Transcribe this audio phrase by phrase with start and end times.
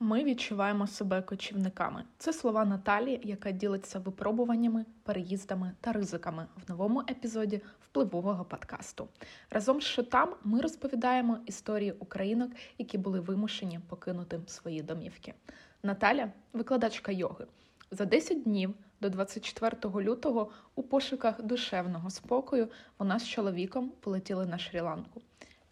[0.00, 2.04] Ми відчуваємо себе кочівниками.
[2.18, 9.08] Це слова Наталі, яка ділиться випробуваннями, переїздами та ризиками в новому епізоді впливового подкасту.
[9.50, 15.34] Разом з Шотам ми розповідаємо історії українок, які були вимушені покинути свої домівки.
[15.82, 17.46] Наталя викладачка йоги.
[17.90, 22.68] За 10 днів до 24 лютого у пошуках душевного спокою
[22.98, 25.20] вона з чоловіком полетіли на Шрі-Ланку.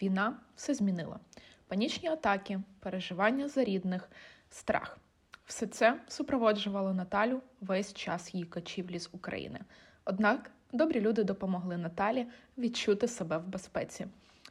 [0.03, 1.19] Війна все змінила
[1.69, 4.11] панічні атаки, переживання за рідних,
[4.51, 4.99] страх.
[5.47, 9.61] Все це супроводжувало Наталю весь час її кочівлі з України.
[10.05, 12.27] Однак добрі люди допомогли Наталі
[12.59, 14.07] відчути себе в безпеці.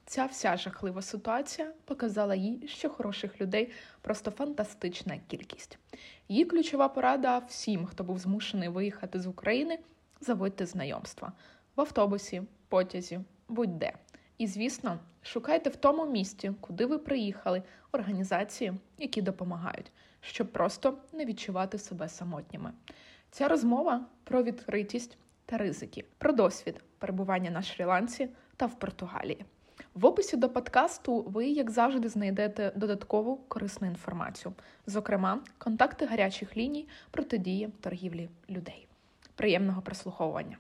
[0.06, 3.72] Ця вся жахлива ситуація показала їй, що хороших людей
[4.02, 5.80] просто фантастична кількість.
[6.30, 9.80] Її ключова порада всім, хто був змушений виїхати з України,
[10.22, 11.34] заводьте знайомства
[11.76, 13.94] в автобусі, потязі, будь-де.
[14.38, 21.26] І, звісно, шукайте в тому місці, куди ви приїхали, організації, які допомагають, щоб просто не
[21.26, 22.72] відчувати себе самотніми.
[23.32, 29.46] Ця розмова про відкритість та ризики, про досвід перебування на Шрі-Ланці та в Португалії.
[29.94, 34.54] В описі до подкасту ви, як завжди, знайдете додаткову корисну інформацію,
[34.88, 38.88] зокрема, контакти гарячих ліній протидії торгівлі людей.
[39.36, 40.58] Приємного прослуховування!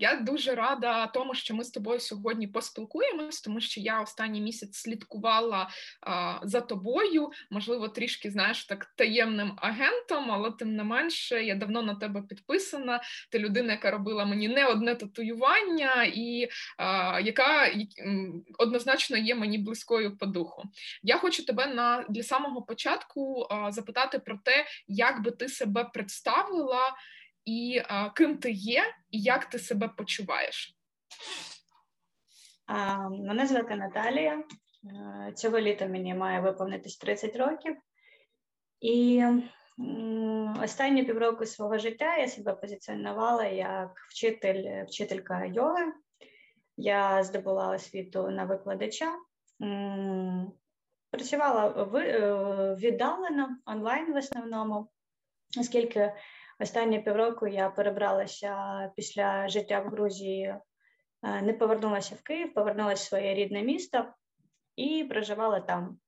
[0.00, 4.76] Я дуже рада тому, що ми з тобою сьогодні поспілкуємось, тому що я останній місяць
[4.76, 5.68] слідкувала
[6.00, 11.82] а, за тобою, можливо, трішки знаєш так таємним агентом, але тим не менше, я давно
[11.82, 13.00] на тебе підписана.
[13.30, 17.70] Ти людина, яка робила мені не одне татуювання, і а, яка
[18.58, 20.62] однозначно є мені близькою по духу.
[21.02, 25.84] Я хочу тебе на для самого початку а, запитати про те, як би ти себе
[25.84, 26.94] представила
[27.48, 30.76] і а, ким ти є, і як ти себе почуваєш?
[32.66, 34.44] А, Мене звати Наталія.
[35.34, 37.76] Цього літа мені має виповнитись 30 років.
[38.80, 39.24] І
[40.62, 45.92] останні півроку свого життя я себе позиціонувала як вчитель, вчителька йоги.
[46.76, 49.12] Я здобула освіту на викладача,
[51.10, 54.88] працювала е, віддалено онлайн в основному,
[55.60, 56.12] оскільки
[56.60, 58.56] Останні півроку я перебралася
[58.96, 64.04] після життя в Грузії, е, не повернулася в Київ, повернулася в своє рідне місто
[64.76, 65.98] і проживала там.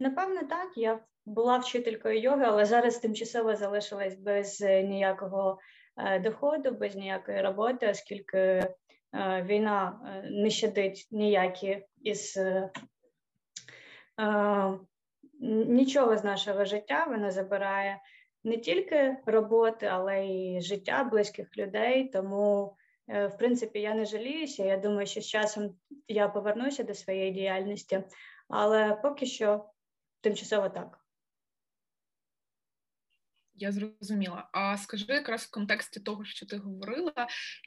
[0.00, 5.58] Напевно, так, я була вчителькою йоги, але зараз тимчасово залишилась без ніякого
[5.96, 8.74] е, доходу, без ніякої роботи, оскільки е,
[9.42, 12.38] війна не щадить ніякі із
[15.40, 18.00] нічого з нашого життя, вона забирає
[18.48, 22.08] не тільки роботи, але й життя близьких людей.
[22.08, 22.76] Тому,
[23.08, 24.64] е, в принципі, я не жаліюся.
[24.64, 25.74] Я думаю, що з часом
[26.08, 28.02] я повернуся до своєї діяльності,
[28.48, 29.64] але поки що
[30.20, 31.07] тимчасово так.
[33.60, 34.48] Я зрозуміла.
[34.52, 37.12] А скажи якраз в контексті того, що ти говорила,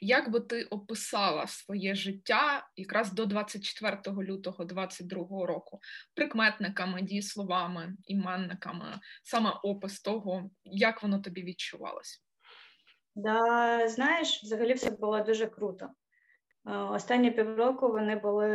[0.00, 5.80] як би ти описала своє життя якраз до 24 лютого 2022 року,
[6.14, 12.24] прикметниками, дієсловами, іменниками, саме опис того, як воно тобі відчувалось?
[13.14, 15.88] Да, Знаєш, взагалі все було дуже круто.
[16.66, 18.48] Е, останні півроку вони були,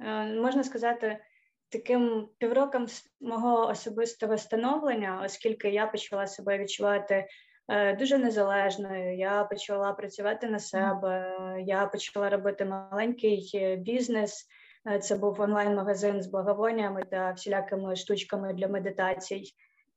[0.00, 1.24] е, можна сказати,
[1.68, 2.86] таким півроком
[3.20, 7.26] мого особистого становлення, оскільки я почала себе відчувати
[7.68, 9.16] е, дуже незалежною.
[9.16, 11.36] Я почала працювати на себе,
[11.66, 14.48] я почала робити маленький е, бізнес.
[14.90, 19.42] Е, це був онлайн-магазин з благовоннями та всілякими штучками для медитацій.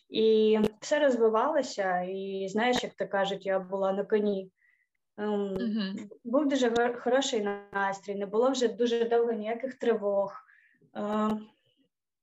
[0.10, 4.52] І все розвивалося, і знаєш, як то кажуть, я була на коні.
[5.18, 6.08] Uh-huh.
[6.24, 10.34] Був дуже хороший настрій, не було вже дуже довго ніяких тривог.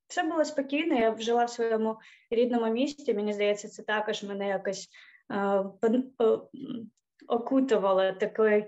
[0.06, 1.98] Все було спокійно, я жила в своєму
[2.30, 3.14] рідному місті.
[3.14, 4.88] Мені здається, це також мене якось
[5.32, 5.64] е,
[7.28, 8.64] окутувало такою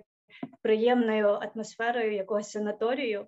[0.63, 3.27] приємною атмосферою якогось санаторію.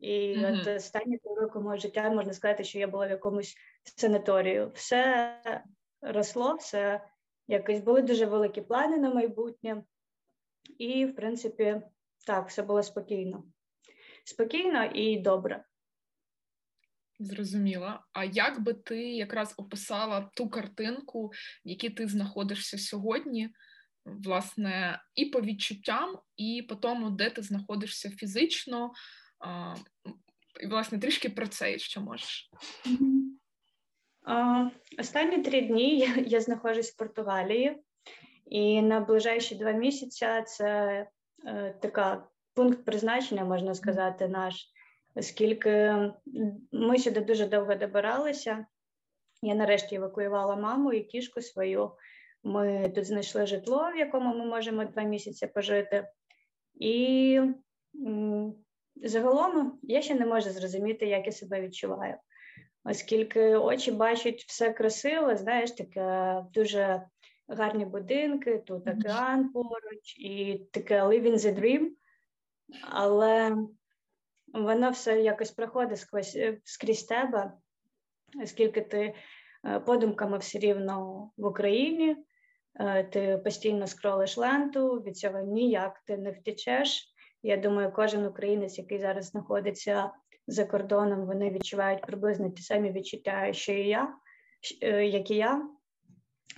[0.00, 0.60] І mm-hmm.
[0.60, 3.54] от останні роки мого життя можна сказати, що я була в якомусь
[3.96, 4.70] санаторію.
[4.74, 5.34] Все
[6.02, 7.00] росло, все
[7.48, 9.82] якось були дуже великі плани на майбутнє,
[10.78, 11.82] і, в принципі,
[12.26, 13.44] так, все було спокійно.
[14.24, 15.64] Спокійно і добре.
[17.18, 18.04] Зрозуміла.
[18.12, 21.26] А як би ти якраз описала ту картинку,
[21.64, 23.50] в якій ти знаходишся сьогодні,
[24.04, 28.92] власне, і по відчуттям, і по тому, де ти знаходишся фізично,
[29.40, 29.74] а,
[30.60, 32.50] і, власне, трішки про це, якщо можеш.
[34.22, 34.68] А,
[34.98, 37.76] Останні три дні я, я знаходжусь в Португалії,
[38.46, 41.06] і на ближайші два місяці це
[41.46, 44.72] е, така пункт призначення, можна сказати, наш.
[45.14, 45.96] Оскільки
[46.72, 48.66] ми сюди дуже довго добиралися.
[49.42, 51.90] Я нарешті евакуювала маму і кішку свою.
[52.42, 56.08] Ми тут знайшли житло, в якому ми можемо два місяці пожити.
[56.74, 57.40] І
[58.96, 62.14] загалом я ще не можу зрозуміти, як я себе відчуваю,
[62.84, 67.02] оскільки очі бачать все красиве, знаєш, таке дуже
[67.48, 71.88] гарні будинки, тут океан поруч, і таке living the dream,
[72.90, 73.56] але
[74.64, 77.52] воно все якось проходить сквозь е, скрізь тебе,
[78.42, 79.14] оскільки ти
[79.64, 82.16] е, подумками все рівно в Україні,
[82.80, 87.14] е, ти постійно скролиш ленту, від цього ніяк ти не втечеш.
[87.42, 90.10] Я думаю, кожен українець, який зараз знаходиться
[90.46, 94.14] за кордоном, вони відчувають приблизно ті самі відчуття, що і я,
[95.02, 95.68] як і я.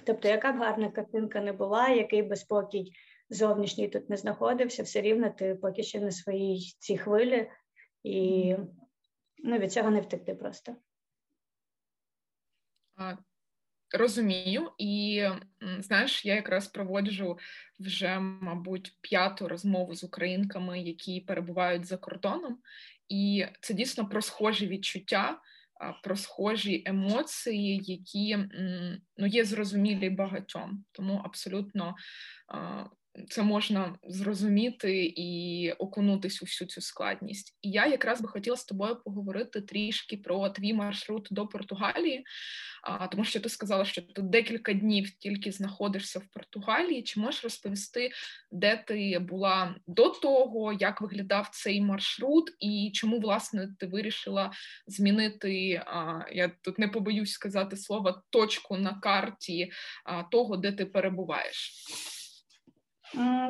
[0.05, 2.93] Тобто, яка б гарна картинка не була, який би спокій
[3.31, 7.50] зовнішній тут не знаходився, все рівно ти поки що на своїй цій хвилі,
[8.02, 8.56] і
[9.38, 10.76] ну, від цього не втекти просто.
[13.93, 15.25] Розумію, і
[15.79, 17.38] знаєш, я якраз проводжу
[17.79, 22.58] вже, мабуть, п'яту розмову з українками, які перебувають за кордоном,
[23.08, 25.41] і це дійсно про схожі відчуття
[26.02, 28.38] про схожі емоції, які
[29.17, 31.94] ну, є зрозумілі багатьом, тому абсолютно
[33.29, 37.59] це можна зрозуміти і окунутись у всю цю складність.
[37.63, 42.25] І я якраз би хотіла з тобою поговорити трішки про твій маршрут до Португалії,
[42.83, 47.03] а, тому що ти сказала, що ти декілька днів тільки знаходишся в Португалії.
[47.03, 48.11] Чи можеш розповісти,
[48.53, 54.53] де ти була до того, як виглядав цей маршрут, і чому власне ти вирішила
[54.87, 55.83] змінити?
[55.87, 59.73] А, я тут не побоюсь сказати слово точку на карті
[60.05, 61.85] а, того, де ти перебуваєш.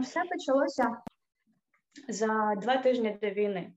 [0.03, 0.97] Все почалося
[2.09, 3.73] за два тижні до війни.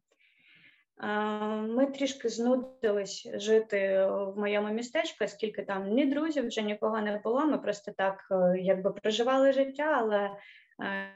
[1.70, 7.46] Ми трішки знудились жити в моєму містечку, оскільки там ні друзів, вже нікого не було.
[7.46, 10.32] Ми просто так е, якби проживали життя, але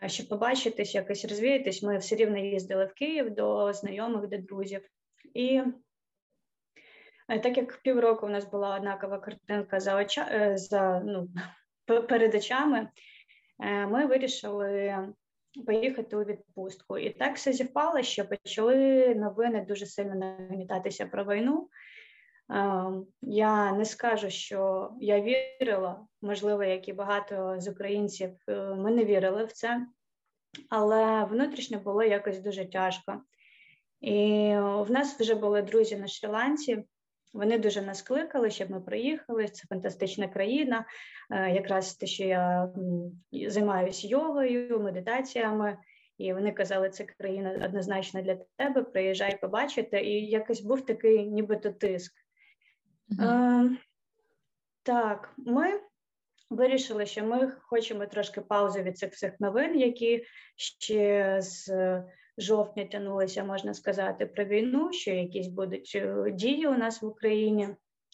[0.03, 4.81] е, щоб побачитись, якось розвіятись, ми все рівно їздили в Київ до знайомих, до друзів.
[5.33, 5.61] І
[7.29, 11.27] е, так як півроку у нас була однакова картинка за оча за ну,
[12.09, 12.89] перед очами,
[13.59, 14.97] ми вирішили
[15.65, 16.97] поїхати у відпустку.
[16.97, 21.69] І так все зівпало, що почали новини дуже сильно нагнітатися про війну.
[23.21, 29.05] Я не скажу, що я вірила, можливо, як і багато з українців, е, ми не
[29.05, 29.87] вірили в це,
[30.69, 33.21] але внутрішньо було якось дуже тяжко.
[34.01, 36.83] І в нас вже були друзі на Шрі-Ланці,
[37.33, 39.47] вони дуже нас кликали, щоб ми приїхали.
[39.47, 40.85] Це фантастична країна.
[41.31, 42.69] Е, якраз те, що я
[43.47, 45.77] займаюся йогою, медитаціями,
[46.17, 48.83] і вони казали, це країна однозначно для тебе.
[48.83, 50.01] Приїжджай побачити.
[50.01, 52.13] І якось був такий, нібито тиск.
[53.09, 53.65] Mm-hmm.
[53.65, 53.77] Е,
[54.83, 55.79] Так, ми
[56.49, 60.25] вирішили, що ми хочемо трошки паузу від цих всіх новин, які
[60.55, 61.69] ще з
[62.37, 67.69] жовтня тянулися, можна сказати, про війну, що якісь будуть е, дії у нас в Україні,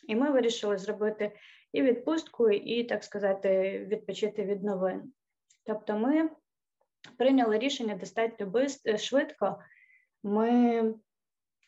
[0.08, 1.32] і ми вирішили зробити
[1.74, 5.14] і відпустку, і так сказати, відпочити від новин.
[5.66, 6.30] Тобто, ми
[7.18, 8.54] прийняли рішення достатньо
[8.88, 9.60] е, швидко.
[10.24, 10.84] Ми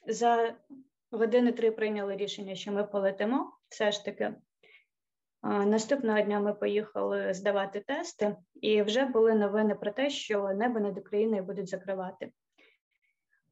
[0.08, 0.56] за
[1.12, 4.34] години три прийняли рішення, що ми полетимо все ж таки.
[5.44, 10.98] Наступного дня ми поїхали здавати тести, і вже були новини про те, що небо над
[10.98, 12.32] Україною будуть закривати.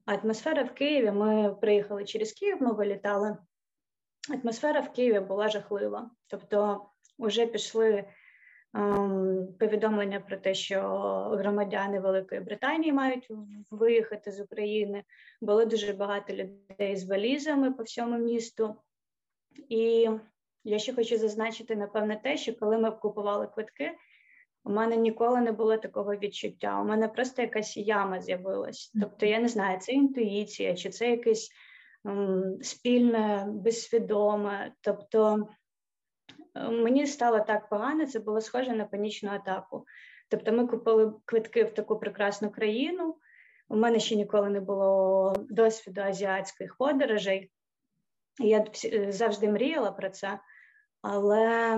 [0.06, 1.12] Атмосфера в Києві.
[1.12, 3.38] Ми приїхали через Київ, ми вилітали.
[4.30, 6.12] Атмосфера в Києві була жахлива.
[6.28, 6.86] Тобто,
[7.20, 8.06] вже пішли
[8.74, 10.82] ем, повідомлення про те, що
[11.40, 13.32] громадяни Великої Британії мають
[13.72, 15.04] виїхати з України.
[15.42, 18.76] Було дуже багато людей з валізами по всьому місту.
[19.70, 20.10] І
[20.64, 23.92] я ще хочу зазначити, напевне, те, що коли ми купували квитки,
[24.64, 26.82] у мене ніколи не було такого відчуття.
[26.82, 28.92] У мене просто якась яма з'явилась.
[29.02, 31.50] Тобто, я не знаю, це інтуїція, чи це якесь
[32.06, 34.74] м, спільне, безсвідоме.
[34.82, 35.48] Тобто
[36.56, 39.86] мені стало так погано, це було схоже на панічну атаку.
[40.30, 43.18] Тобто, ми купили квитки в таку прекрасну країну.
[43.70, 47.52] У мене ще ніколи не було досвіду азіатських подорожей.
[48.40, 48.66] Я
[49.08, 50.40] завжди мріяла про це,
[51.02, 51.78] але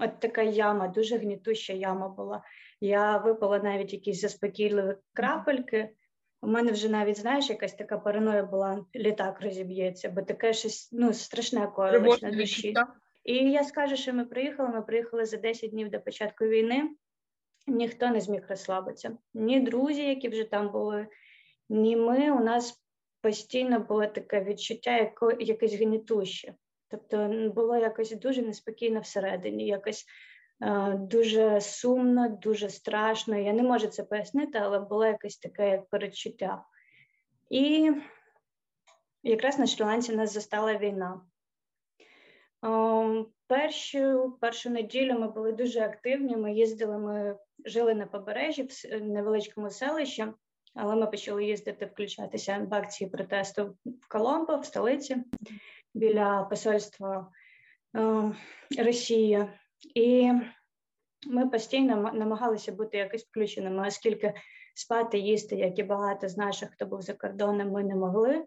[0.00, 2.42] От така яма, дуже гнітуща яма була.
[2.80, 5.90] Я випила навіть якісь заспокійливі крапельки.
[6.42, 11.12] У мене вже навіть, знаєш, якась така параноя була, літак розіб'ється, бо таке щось ну,
[11.12, 12.74] страшне коїлось на душі.
[13.24, 14.68] І я скажу, що ми приїхали.
[14.68, 16.90] Ми приїхали за 10 днів до початку війни.
[17.66, 19.18] Ніхто не зміг розслабитися.
[19.34, 21.06] Ні друзі, які вже там були,
[21.68, 22.30] ні ми.
[22.30, 22.82] У нас
[23.20, 26.54] постійно було таке відчуття, яко, якесь гнітуще.
[26.88, 30.04] Тобто було якось дуже неспокійно всередині, якось
[30.62, 33.36] е, дуже сумно, дуже страшно.
[33.36, 36.64] Я не можу це пояснити, але було якесь таке як передчуття.
[37.50, 37.92] І
[39.22, 41.20] якраз на Шрі-Ланці нас застала війна.
[42.64, 46.36] Е, першу першу неділю ми були дуже активні.
[46.36, 50.26] Ми їздили, ми жили на побережжі в невеличкому селищі,
[50.74, 55.16] але ми почали їздити, включатися в акції протесту в Коломбо, в столиці
[55.96, 57.30] біля посольства
[57.96, 58.32] е,
[58.84, 59.46] Росії.
[59.94, 60.32] І
[61.26, 64.34] ми постійно намагалися бути якось включеними, оскільки
[64.74, 68.44] спати, їсти, як і багато з наших, хто був за кордоном, ми не могли.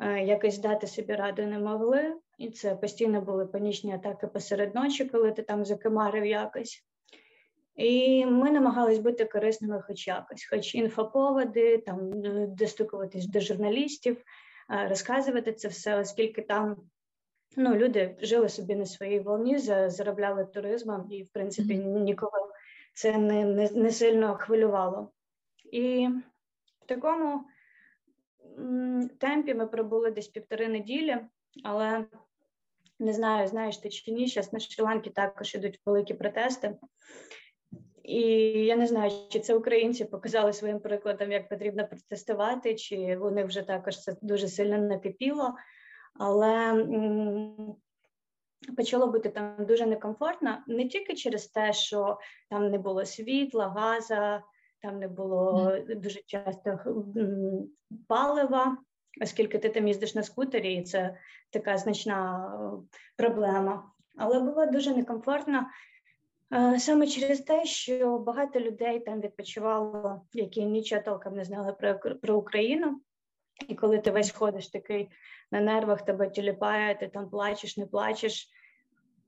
[0.00, 5.04] Е, якось дати собі раду не могли, і це постійно були панічні атаки посеред ночі,
[5.04, 6.84] коли ти там закимарив якось.
[7.76, 12.10] І ми намагались бути корисними, хоч якось, хоч інфоповоди, там
[12.54, 14.22] достукуватись до журналістів, е,
[14.68, 16.76] розказувати це все, оскільки там
[17.56, 22.52] ну, люди жили собі на своїй волні, заробляли туризмом, і, в принципі, нікого
[22.94, 25.12] це не, не, не сильно хвилювало.
[25.72, 26.08] І
[26.80, 27.44] в такому
[29.18, 31.16] темпі ми пробули десь півтори неділі,
[31.64, 32.04] але
[32.98, 36.76] не знаю, знаєш ти чи ні, зараз на Шрі-Ланці також ідуть великі протести.
[38.04, 38.20] І
[38.64, 43.62] я не знаю, чи це українці показали своїм прикладом, як потрібно протестувати, чи вони вже
[43.62, 45.54] також це дуже сильно накипіло,
[46.18, 46.84] але
[48.76, 52.18] почало бути там дуже некомфортно не тільки через те, що
[52.50, 54.42] там не було світла, газа,
[54.82, 56.78] там не було дуже часто
[58.08, 58.76] палива,
[59.22, 61.16] оскільки ти там їздиш на скутері, і це
[61.50, 62.50] така значна
[63.16, 63.90] проблема.
[64.16, 65.66] Але було дуже некомфортно
[66.78, 72.36] саме через те, що багато людей там відпочивало, які нічого толком не знали про, про
[72.36, 73.00] Україну.
[73.68, 75.10] І коли ти весь ходиш такий
[75.50, 78.48] на нервах, тебе тіліпає, ти там плачеш, не плачеш.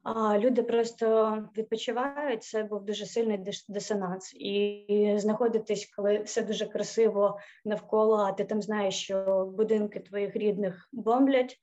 [0.03, 2.43] А люди просто відпочивають.
[2.43, 4.35] Це був дуже сильний дисонанс.
[4.35, 10.89] І знаходитись, коли все дуже красиво навколо, а ти там знаєш, що будинки твоїх рідних
[10.93, 11.57] бомблять,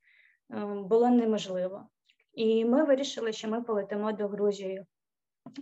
[0.53, 1.87] е, було неможливо.
[2.33, 4.85] І ми вирішили, що ми полетимо до Грузії.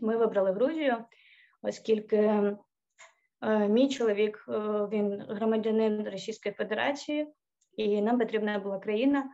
[0.02, 0.98] Ми вибрали Грузію,
[1.62, 2.58] оскільки е,
[3.70, 4.52] мій чоловік е,
[4.92, 7.34] він громадянин Російської Федерації,
[7.78, 9.30] і нам потрібна була країна,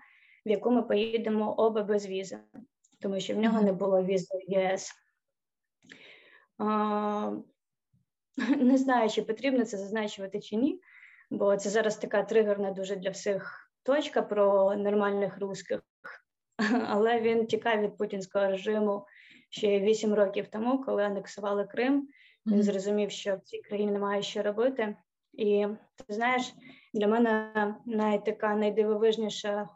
[0.46, 2.40] в яку ми поїдемо оба без візи
[3.00, 4.92] тому що в нього не було візи в ЄС.
[8.58, 10.82] Не знаю, чи потрібно це зазначувати чи ні,
[11.30, 15.82] бо це зараз така тригерна дуже для всіх точка про нормальних русських,
[16.88, 19.06] але він тікав від путінського режиму
[19.50, 22.08] ще вісім років тому, коли анексували Крим.
[22.46, 24.96] Він зрозумів, що в цій країні немає що робити.
[25.34, 26.54] І ти знаєш,
[26.94, 27.54] для мене
[27.86, 29.70] найтака найдивовижніша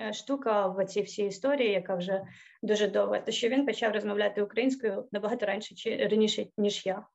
[0.00, 2.24] Е, штука в цій всій історії, яка вже
[2.62, 7.06] дуже довга, то що він почав розмовляти українською набагато раніше чи раніше ніж я.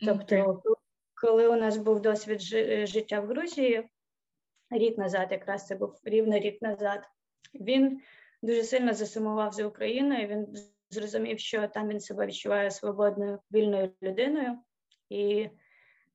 [0.00, 0.62] Тобто,
[1.14, 2.40] коли у нас був досвід
[2.88, 3.88] життя в Грузії
[4.70, 7.08] рік назад, якраз це був рівно рік назад,
[7.54, 8.00] він
[8.42, 10.28] дуже сильно засумував за Україною.
[10.28, 10.56] Він
[10.90, 14.58] зрозумів, що там він себе відчуває свободною вільною людиною,
[15.08, 15.48] і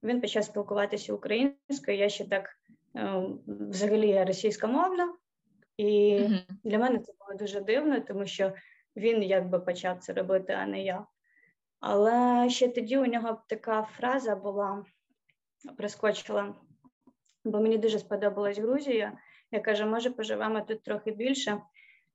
[0.04, 1.98] він почав спілкуватися українською.
[1.98, 2.50] Я ще так
[2.96, 5.14] ем, взагалі я російськомовна,
[5.78, 6.44] і mm-hmm.
[6.64, 8.54] для мене це було дуже дивно, тому що
[8.96, 11.06] він якби почав це робити, а не я.
[11.80, 14.86] Але ще тоді у нього така фраза була,
[15.78, 16.56] прискочила,
[17.46, 19.18] бо мені дуже сподобалась Грузія.
[19.52, 21.62] Я кажу, може, поживемо тут трохи більше.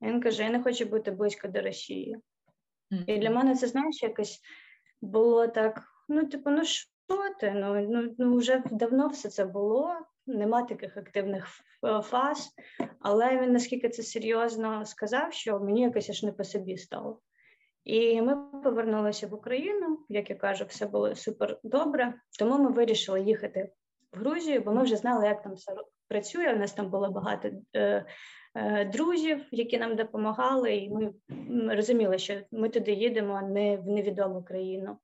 [0.02, 2.16] Він каже: Я не хочу бути близько до Росії.
[3.06, 4.40] І для мене це, знаєш, якось
[5.02, 6.88] було так: ну, типу, ну що
[7.40, 7.50] ти?
[7.50, 9.94] Ну, ну, ну вже давно все це було
[10.26, 11.46] нема таких активних
[12.02, 12.50] фаз,
[13.00, 17.20] але він наскільки це серйозно сказав, що мені якось аж не по собі стало.
[17.84, 22.14] І ми повернулися в Україну, як я кажу, все було супер добре.
[22.38, 23.72] Тому ми вирішили їхати
[24.12, 25.72] в Грузію, бо ми вже знали, як там все
[26.08, 26.52] працює.
[26.52, 28.06] У нас там було багато е, е,
[28.92, 30.90] друзів, які нам допомагали, і
[31.48, 34.98] ми розуміли, що ми туди їдемо не в невідому країну.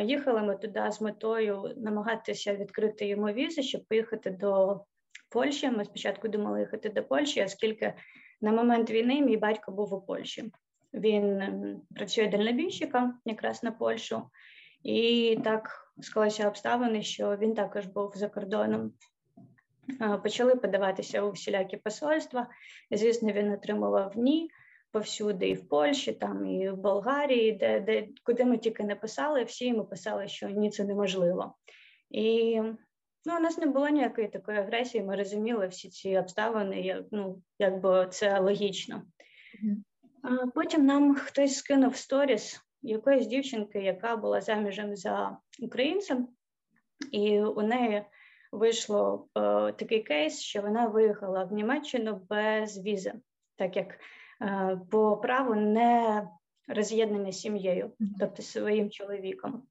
[0.00, 4.80] Їхали ми туди з метою намагатися відкрити йому візи, щоб поїхати до
[5.30, 5.70] Польщі.
[5.70, 7.94] Ми спочатку думали їхати до Польщі, оскільки
[8.40, 10.52] на момент війни мій батько був у Польщі.
[10.94, 11.42] Він
[11.94, 14.22] працює дальнобійщиком якраз на Польщу,
[14.82, 18.92] і так склалися обставини, що він також був за кордоном.
[20.22, 22.46] Почали подаватися у всілякі посольства.
[22.90, 24.50] Звісно, він отримував ні
[24.90, 29.44] повсюди, і в Польщі, там і в Болгарії, де де куди ми тільки не писали,
[29.44, 31.54] всі йому писали, що ні, це неможливо.
[32.10, 32.60] І
[33.26, 37.42] Ну, у нас не було ніякої такої агресії, ми розуміли всі ці обставини, як, ну,
[37.58, 39.02] якби це логічно.
[40.22, 46.28] А Потім нам хтось скинув сторіс якоїсь дівчинки, яка була заміжем за українцем,
[47.12, 48.04] і у неї
[48.54, 49.40] вийшло е,
[49.72, 53.12] такий кейс, що вона виїхала в Німеччину без візи,
[53.56, 53.98] так як
[54.42, 56.28] е, по праву не
[56.68, 59.62] роз'єднання сім'єю, тобто своїм чоловіком.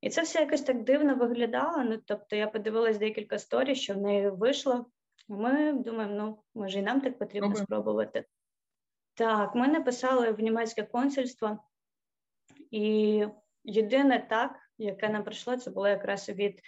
[0.00, 1.84] І це все якось так дивно виглядало.
[1.84, 4.86] Ну, тобто, я подивилась декілька сторій, що в неї вийшло.
[5.28, 7.62] Ми думаємо, ну може і нам так потрібно Добре.
[7.62, 8.24] спробувати.
[9.14, 11.58] Так, ми написали в німецьке консульство,
[12.70, 13.24] і
[13.64, 16.62] єдине так, яке нам прийшло, це було якраз від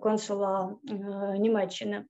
[0.00, 0.94] консула е,
[1.38, 2.04] Німеччини.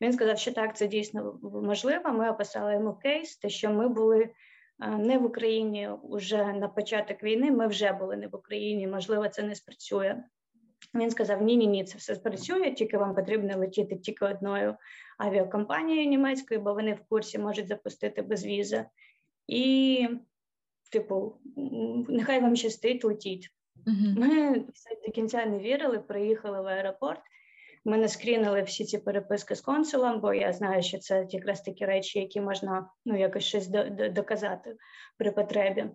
[0.00, 2.12] Він сказав, що так, це дійсно можливо.
[2.12, 4.30] Ми описали йому кейс, те, що ми були
[4.82, 7.50] е, не в Україні вже на початок війни.
[7.50, 8.86] Ми вже були не в Україні.
[8.86, 10.22] Можливо, це не спрацює.
[10.94, 14.76] Він сказав: Ні, ні, ні, це все спрацює, тільки вам потрібно летіти тільки одною
[15.18, 18.84] авіакомпанією німецькою, бо вони в курсі можуть запустити без візи.
[19.46, 20.08] І,
[20.92, 21.36] типу,
[22.08, 23.50] нехай вам щастить, летіть.
[23.86, 24.18] Uh-huh.
[24.18, 24.64] Ми
[25.06, 27.20] до кінця не вірили, приїхали в аеропорт.
[27.84, 31.84] Ми не скрінили всі ці переписки з консулом, бо я знаю, що це якраз такі
[31.84, 33.68] речі, які можна ну, якось щось
[34.12, 34.76] доказати
[35.18, 35.86] при потребі.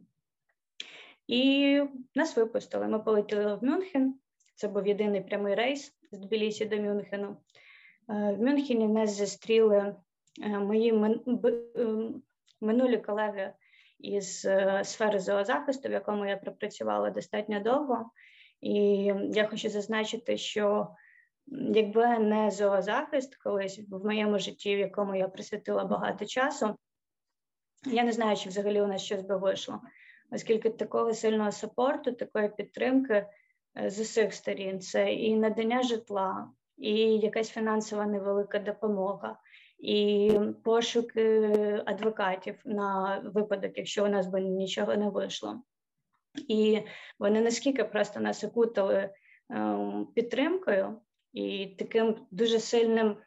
[1.27, 1.81] І
[2.15, 2.87] нас випустили.
[2.87, 4.15] Ми полетіли в Мюнхен.
[4.55, 7.37] Це був єдиний прямий рейс з Тбілісі до Мюнхену.
[8.09, 9.95] Е, в Мюнхені нас зустріли
[10.43, 11.19] е, мої е,
[12.61, 13.53] минулі колеги
[13.99, 18.11] із е, сфери зоозахисту, в якому я пропрацювала достатньо довго.
[18.61, 18.73] І
[19.33, 20.87] я хочу зазначити, що
[21.75, 26.75] якби не зоозахист колись в моєму житті, в якому я присвятила багато часу,
[27.85, 29.81] я не знаю, чи взагалі у нас щось би вийшло,
[30.31, 33.27] оскільки такого сильного сапорту, такої підтримки
[33.77, 39.37] е, з усіх сторін це і надання житла, і якась фінансова невелика допомога,
[39.79, 40.31] і
[40.63, 41.51] пошуки
[41.85, 45.61] адвокатів на випадок, якщо у нас би нічого не вийшло.
[46.47, 46.81] І
[47.19, 49.09] вони наскільки просто нас окутали
[49.49, 51.01] ем, підтримкою
[51.33, 53.17] і таким дуже сильним,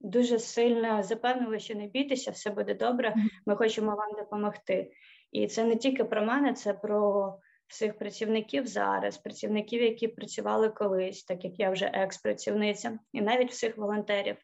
[0.00, 3.14] дуже сильно запевнили, що не бійтеся, все буде добре.
[3.46, 4.92] Ми хочемо вам допомогти.
[5.32, 7.34] І це не тільки про мене, це про
[7.66, 13.76] всіх працівників зараз, працівників, які працювали колись, так як я вже екс-працівниця, і навіть всіх
[13.76, 14.36] волонтерів.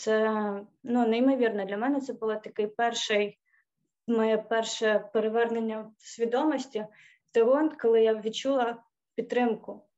[0.00, 0.30] Це
[0.82, 2.00] ну, неймовірно для мене.
[2.00, 3.38] Це було такий перший,
[4.06, 6.86] моє перше перевернення свідомості.
[7.36, 8.82] Момент, коли я відчула
[9.14, 9.88] підтримку,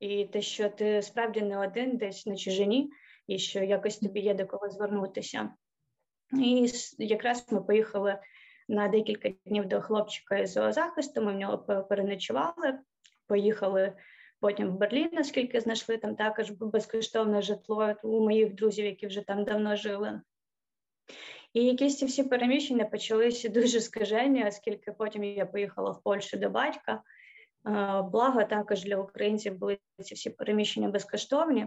[0.00, 2.92] і те, що ти справді не один десь на чужині,
[3.26, 5.50] і що якось тобі є до кого звернутися.
[6.40, 8.18] І якраз ми поїхали
[8.68, 12.78] на декілька днів до хлопчика із зоозахисту, ми в нього переночували,
[13.26, 13.96] поїхали
[14.40, 19.44] Потім в Берлін, наскільки знайшли там також безкоштовне житло у моїх друзів, які вже там
[19.44, 20.20] давно жили.
[21.52, 26.50] І якісь ці всі переміщення почалися дуже скажені, оскільки потім я поїхала в Польщу до
[26.50, 26.92] батька.
[26.92, 27.02] Е,
[28.02, 31.66] благо також для українців були ці всі переміщення безкоштовні.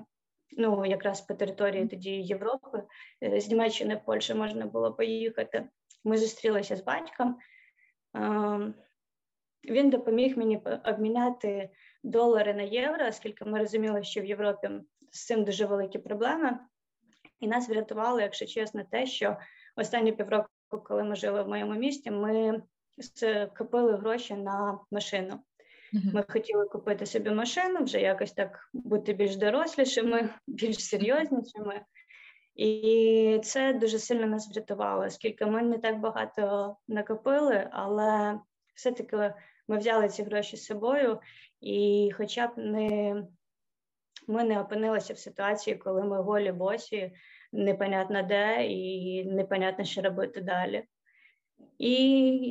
[0.57, 2.83] Ну, якраз по території тоді Європи,
[3.23, 5.69] е, з Німеччини в Польщу можна було поїхати.
[6.03, 7.37] Ми зустрілися з батьком.
[8.13, 8.73] Ем,
[9.63, 11.69] він допоміг мені обміняти
[12.03, 14.69] долари на євро, оскільки ми розуміли, що в Європі
[15.11, 16.59] з цим дуже великі проблеми,
[17.39, 19.37] і нас врятувало, якщо чесно, те, що
[19.75, 20.49] останні півроку,
[20.83, 22.61] коли ми жили в моєму місті, ми
[23.57, 25.39] купили гроші на машину.
[26.13, 31.81] Ми хотіли купити собі машину, вже якось так бути більш дорослішими, більш серйознішими.
[32.55, 38.39] І це дуже сильно нас врятувало, оскільки ми не так багато накопили, але
[38.75, 39.33] все-таки
[39.67, 41.19] ми взяли ці гроші з собою,
[41.63, 43.23] і хоча б не
[44.27, 47.11] ми не опинилися в ситуації, коли ми голі босі,
[47.51, 50.83] непонятно де, і непонятно, що робити далі.
[51.77, 51.95] І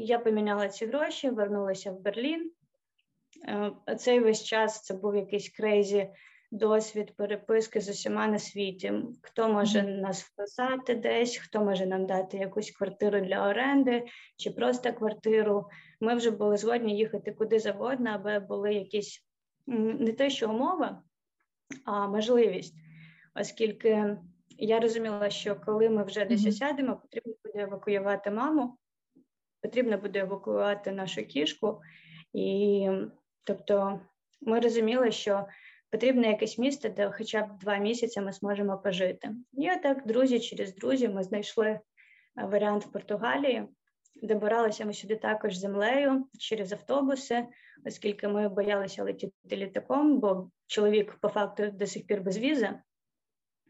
[0.07, 2.53] я поміняла ці гроші, вернулася в Берлін.
[3.49, 6.11] Е, цей весь час це був якийсь крейзі
[6.51, 8.93] досвід переписки з усіма на світі.
[9.23, 14.93] Хто може нас вписати десь, хто може нам дати якусь квартиру для оренди чи просто
[14.93, 15.67] квартиру.
[16.03, 19.27] Ми вже були згодні їхати куди завгодно, аби були якісь
[19.67, 20.97] не те, що умови,
[21.85, 22.75] а можливість,
[23.35, 24.17] оскільки
[24.59, 28.79] я розуміла, що коли ми вже десь осядемо, потрібно буде евакуювати маму,
[29.61, 31.81] потрібно буде евакуювати нашу кішку,
[32.33, 32.89] і
[33.45, 34.01] тобто
[34.41, 35.47] ми розуміли, що
[35.91, 39.31] потрібно якесь місце, де хоча б два місяці ми зможемо пожити.
[39.53, 41.81] І отак, друзі, через друзів, ми знайшли е,
[42.37, 43.69] варіант в Португалії.
[44.23, 47.47] Добиралися ми сюди також землею через автобуси,
[47.87, 52.71] оскільки ми боялися летіти літаком, бо чоловік по факту до сих пір без візи,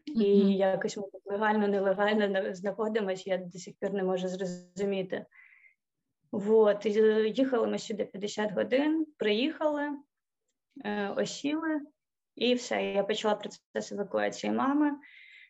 [0.05, 0.51] і mm-hmm.
[0.51, 5.25] якось ми легально, нелегально знаходимося, я до сих пір не можу зрозуміти.
[6.31, 6.85] От,
[7.35, 9.89] їхали ми сюди 50 годин, приїхали,
[10.85, 11.81] е, осіли,
[12.35, 12.91] і все.
[12.91, 14.91] Я почала процес евакуації мами.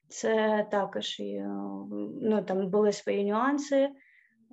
[0.07, 1.15] Це також
[2.21, 3.89] ну, там були свої нюанси.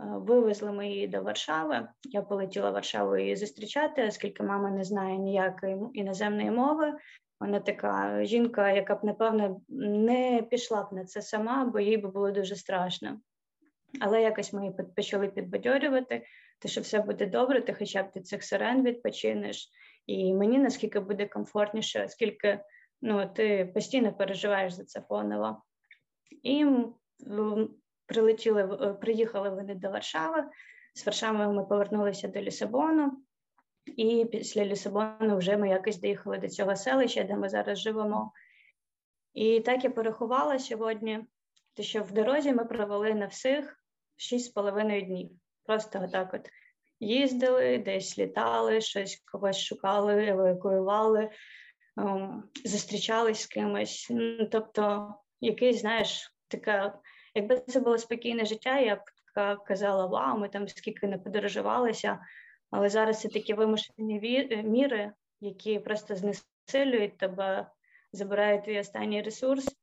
[0.05, 1.89] Вивезли ми її до Варшави.
[2.03, 6.93] Я полетіла в Варшаву її зустрічати, оскільки мама не знає ніякої іноземної мови.
[7.41, 12.09] Вона така жінка, яка б, напевно, не пішла б на це сама, бо їй би
[12.09, 13.21] було дуже страшно.
[14.01, 16.27] Але якось ми її почали підбадьорювати,
[16.59, 19.69] те, що все буде добре, ти хоча б ти цих сирен відпочинеш.
[20.07, 22.61] І мені наскільки буде комфортніше, оскільки
[23.03, 25.63] ну, ти постійно переживаєш за це фоново.
[26.43, 26.67] І
[28.11, 30.45] прилетіли, е, приїхали вони до Варшави.
[30.95, 33.13] З Варшави ми повернулися до Лісабону,
[33.87, 38.33] і після Лісабону вже ми якось доїхали до цього селища, де ми зараз живемо.
[39.35, 41.25] І так я порахувала сьогодні,
[41.81, 43.77] що в дорозі ми провели на всіх
[44.19, 45.31] 6,5 днів.
[45.65, 46.51] Просто отак от
[47.01, 51.31] їздили, десь літали, щось когось шукали, евакуювали,
[51.97, 54.07] ем, зустрічались з кимось.
[54.11, 57.01] Ну, тобто, якийсь, знаєш, така
[57.35, 59.01] Якби це було спокійне життя, я б
[59.67, 62.19] казала, вау, ми там скільки не подорожувалися,
[62.71, 64.21] але зараз це такі вимушені
[64.65, 67.71] міри, які просто знесилюють тебе,
[68.13, 69.77] забирають твій останній ресурс,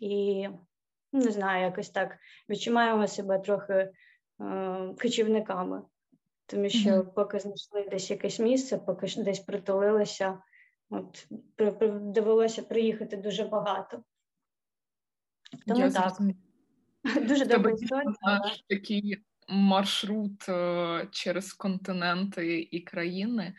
[0.00, 0.48] і
[1.12, 3.92] ну, не знаю, якось так відчуваємо себе трохи е,
[5.02, 5.82] кочівниками,
[6.46, 7.12] тому що mm-hmm.
[7.14, 10.38] поки знайшли десь якесь місце, поки десь притулилися,
[10.90, 11.26] от
[12.12, 14.02] довелося приїхати дуже багато.
[15.66, 16.18] Тому Я так.
[17.28, 18.12] Дуже добра історія.
[18.68, 19.16] Такий
[19.48, 23.54] маршрут е, через континенти і країни.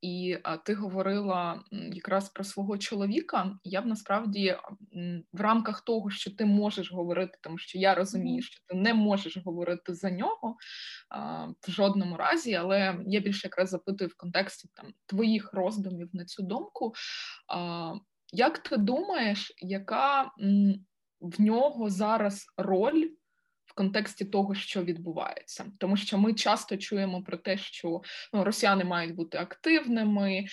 [0.00, 3.58] І ти говорила якраз про свого чоловіка.
[3.64, 4.56] Я б насправді
[5.32, 9.36] в рамках того, що ти можеш говорити, тому що я розумію, що ти не можеш
[9.36, 10.56] говорити за нього
[11.68, 16.42] в жодному разі, але я більше якраз запитую в контексті там твоїх роздумів на цю
[16.42, 16.92] думку.
[18.32, 20.30] Як ти думаєш, яка
[21.22, 23.08] в нього зараз роль
[23.64, 28.00] в контексті того, що відбувається, тому що ми часто чуємо про те, що
[28.32, 30.44] ну, росіяни мають бути активними,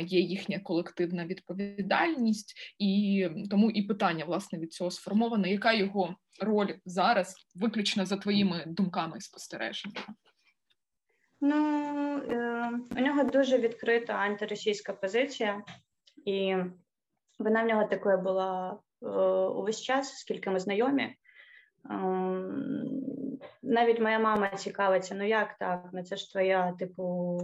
[0.00, 5.50] є їхня колективна відповідальність, і тому і питання власне від цього сформоване.
[5.50, 10.06] Яка його роль зараз, виключно за твоїми думками і спостереженнями?
[11.40, 11.56] Ну
[12.16, 15.62] е, у нього дуже відкрита антиросійська позиція,
[16.24, 16.56] і
[17.38, 18.78] вона в нього такою була
[19.56, 21.16] увесь час, скільки ми знайомі.
[21.90, 25.88] Ем, навіть моя мама цікавиться, ну як так?
[25.92, 27.38] Ну це ж твоя, типу,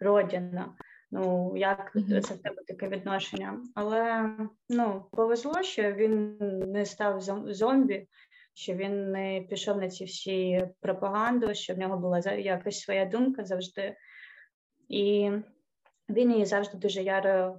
[0.00, 0.74] родина.
[1.10, 3.60] Ну, як це в тебе таке відношення?
[3.74, 4.30] Але
[4.68, 6.36] ну, повезло, що він
[6.72, 8.08] не став зомбі,
[8.54, 13.44] що він не пішов на ці всі пропаганду, що в нього була якась своя думка
[13.44, 13.96] завжди.
[14.88, 15.30] І
[16.08, 17.58] він її завжди дуже яро е,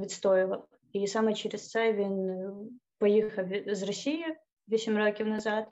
[0.00, 0.66] відстоював.
[0.92, 2.52] І саме через це він е,
[2.98, 4.24] поїхав з Росії
[4.68, 5.66] 8 років назад,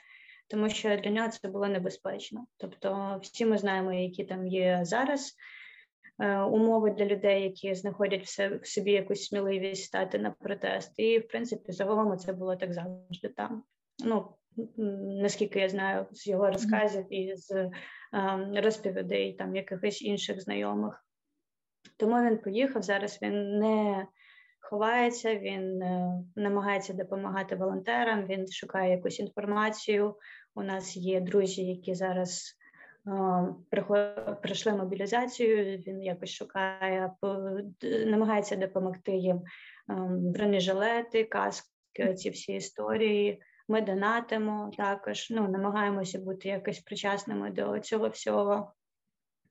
[0.48, 2.46] тому що для нього це було небезпечно.
[2.56, 5.35] Тобто, всі ми знаємо, які там є зараз
[6.18, 10.92] е, умови для людей, які знаходять в собі якусь сміливість стати на протест.
[10.96, 13.62] І в принципі, загалом це було так завжди там.
[14.04, 14.35] Ну
[15.22, 17.70] наскільки я знаю з його розказів і з е,
[18.62, 21.04] розповідей там якихось інших знайомих.
[21.96, 23.18] Тому він поїхав зараз.
[23.22, 24.06] Він не
[24.70, 30.16] ховається, він е, намагається допомагати волонтерам, він шукає якусь інформацію.
[30.54, 32.54] У нас є друзі, які зараз
[33.06, 33.90] е,
[34.42, 35.78] пройшли мобілізацію.
[35.87, 37.12] Він якось шукає,
[37.83, 39.42] намагається допомогти їм е,
[40.11, 43.42] бронежилети, каски, ці всі історії.
[43.68, 48.72] Ми донатимо також, ну намагаємося бути якось причасними до цього всього.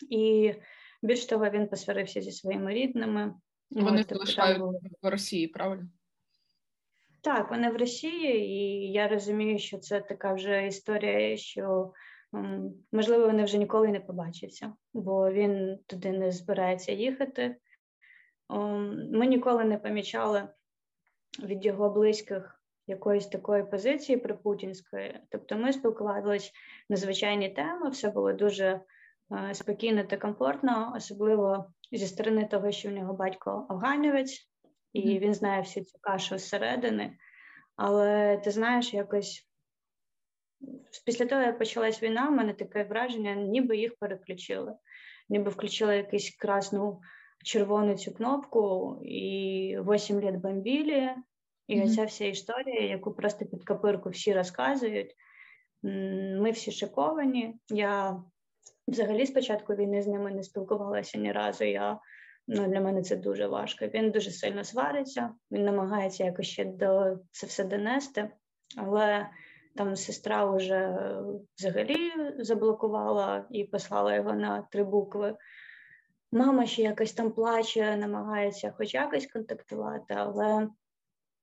[0.10, 0.54] І
[1.02, 3.34] більш того, він посварився зі своїми рідними.
[3.72, 4.62] Вони тобто залишають
[5.02, 5.90] в Росії, правильно?
[7.22, 11.94] Так, вони в Росії, і я розумію, що це така вже історія, що
[12.92, 17.56] можливо вони вже ніколи не побачаться, бо він туди не збирається їхати.
[19.12, 20.48] Ми ніколи не помічали
[21.44, 25.20] від його близьких якоїсь такої позиції припутінської.
[25.30, 26.52] Тобто ми спілкувалися
[26.90, 28.82] на звичайні теми, все було дуже
[29.32, 34.50] е, спокійно та комфортно, особливо зі сторони того, що в нього батько афганівець,
[34.94, 35.20] і mm-hmm.
[35.20, 37.18] він знає всю цю кашу зсередини.
[37.76, 39.50] Але ти знаєш, якось
[41.06, 44.76] після того, як почалась війна, в мене таке враження, ніби їх переключили,
[45.30, 47.02] ніби включили якусь красну
[47.44, 51.10] червону цю кнопку, і 8 літ бомбілі,
[51.68, 51.86] і mm-hmm.
[51.86, 55.16] оця вся історія, яку просто під копирку всі розказують.
[55.84, 57.56] Ми всі шоковані.
[57.70, 58.24] Я
[58.92, 61.64] взагалі з початку війни з ними не спілкувалася ні разу.
[61.64, 62.00] Я
[62.48, 63.88] ну, Для мене це дуже важко.
[63.88, 68.30] Він дуже сильно свариться, він намагається якось ще до це все донести,
[68.78, 69.30] але
[69.76, 70.98] там сестра вже
[71.58, 75.36] взагалі заблокувала і послала його на три букви.
[76.32, 80.68] Мама ще якось там плаче, намагається хоч якось контактувати, але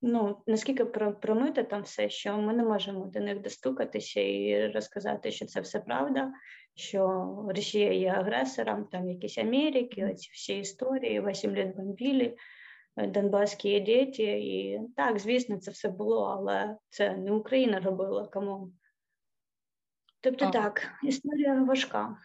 [0.03, 5.47] ну, наскільки промити там все, що ми не можемо до них достукатися і розказати, що
[5.47, 6.33] це все правда,
[6.75, 12.37] що Росія є агресором, там якісь Америки, оці всі історії, 8 літ бомбілі,
[12.97, 14.23] Донбаські діти.
[14.23, 18.73] І так, звісно, це все було, але це не Україна робила кому.
[20.21, 20.51] Тобто а.
[20.51, 22.17] так, історія важка.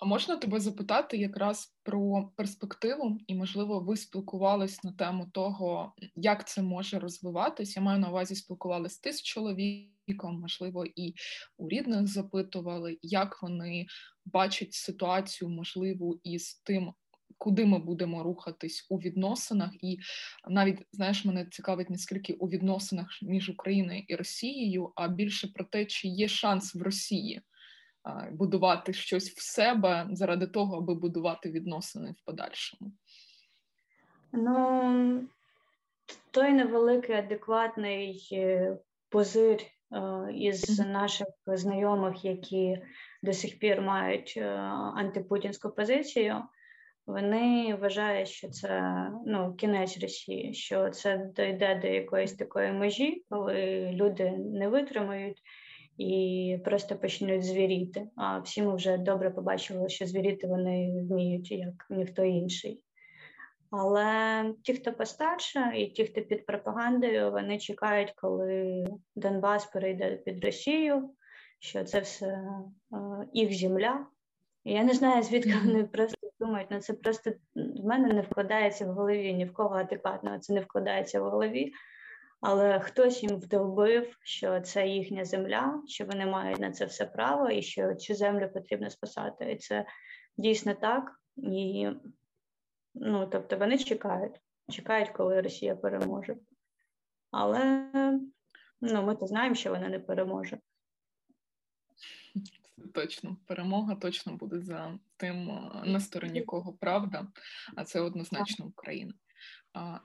[0.00, 6.48] А можна тебе запитати якраз про перспективу, і, можливо, ви спілкувались на тему того, як
[6.48, 7.76] це може розвиватись.
[7.76, 11.14] Я маю на увазі спілкувалися ти з чоловіком, можливо, і
[11.58, 13.86] у рідних запитували, як вони
[14.26, 16.92] бачать ситуацію, можливо, із тим,
[17.38, 19.98] куди ми будемо рухатись у відносинах, і
[20.48, 25.64] навіть знаєш, мене цікавить не скільки у відносинах між Україною і Росією, а більше про
[25.64, 27.42] те, чи є шанс в Росії
[28.32, 32.92] будувати щось в себе заради того, аби будувати відносини в подальшому?
[34.32, 35.28] Ну
[36.30, 38.76] той невеликий адекватний е,
[39.08, 42.82] позир е, із наших знайомих, які
[43.22, 44.48] до сих пір мають е,
[44.96, 46.42] антипутінську позицію.
[47.06, 48.92] Вони вважають, що це
[49.26, 55.42] ну кінець Росії, що це дійде до якоїсь такої межі, коли люди не витримають
[56.00, 58.06] і просто почнуть звіріти.
[58.16, 62.82] А всі ми вже добре побачили, що звіріти вони вміють як ніхто інший.
[63.70, 68.86] Але ті, хто постарше, і ті, хто під пропагандою, вони чекають, коли
[69.16, 71.10] Донбас перейде під Росію,
[71.58, 72.66] що це все е,
[73.32, 74.06] їх земля.
[74.64, 78.86] І я не знаю, звідки вони просто думають, ну це просто в мене не вкладається
[78.86, 81.72] в голові, ні в кого адекватно це не вкладається в голові
[82.40, 87.50] але хтось їм вдовбив, що це їхня земля, що вони мають на це все право,
[87.50, 89.52] і що цю землю потрібно спасати.
[89.52, 89.86] І це
[90.36, 91.20] дійсно так.
[91.36, 91.88] І
[92.94, 96.36] ну, тобто вони чекають, чекають, коли Росія переможе.
[97.30, 97.90] Але
[98.80, 100.58] ну, ми то знаємо, що вона не переможе.
[102.94, 105.46] Точно, перемога точно буде за тим,
[105.84, 107.26] на стороні кого правда,
[107.76, 109.12] а це однозначно Україна.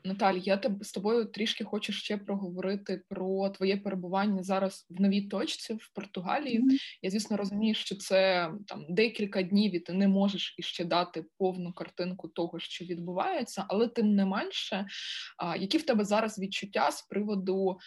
[0.03, 5.73] Наталі, я з тобою трішки хочу ще проговорити про твоє перебування зараз в новій точці
[5.73, 6.59] в Португалії.
[6.59, 6.77] Mm-hmm.
[7.01, 11.73] Я звісно розумію, що це там декілька днів і ти не можеш іще дати повну
[11.73, 14.85] картинку того, що відбувається, але тим не менше,
[15.59, 17.77] які в тебе зараз відчуття з приводу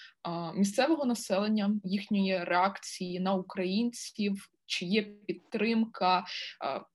[0.54, 4.48] місцевого населення, їхньої реакції на українців?
[4.68, 6.24] Чи є підтримка,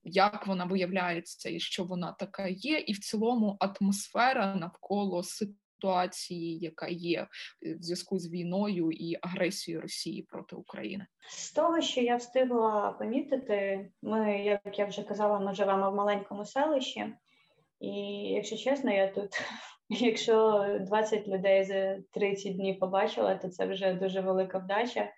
[0.04, 6.88] як вона виявляється, і що вона така є, і в цілому атмосфера навколо ситуації, яка
[6.88, 7.28] є
[7.66, 12.92] е, в зв'язку з війною і агресією Росії проти України, з того, що я встигла
[12.92, 17.06] помітити, ми, як я вже казала, ми живемо в маленькому селищі,
[17.80, 17.90] і
[18.36, 19.30] якщо чесно, я тут.
[19.90, 25.10] Якщо 20 людей за 30 днів побачила, то це вже дуже велика вдача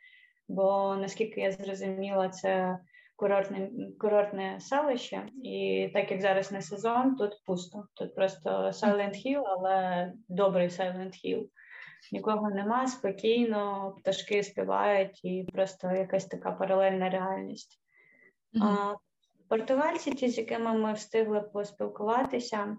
[0.48, 2.80] бо наскільки я зрозуміла, це
[3.16, 7.86] курортне курортне селище, і так як зараз не сезон, тут пусто.
[7.94, 11.50] Тут просто Silent Hill, але добрий Silent Hill.
[12.12, 17.80] Нікого нема, спокійно, пташки співають, і просто якась така паралельна реальність.
[18.54, 18.64] Mm-hmm.
[18.64, 18.96] А
[19.48, 22.78] Португальці, ті, з якими ми встигли поспілкуватися,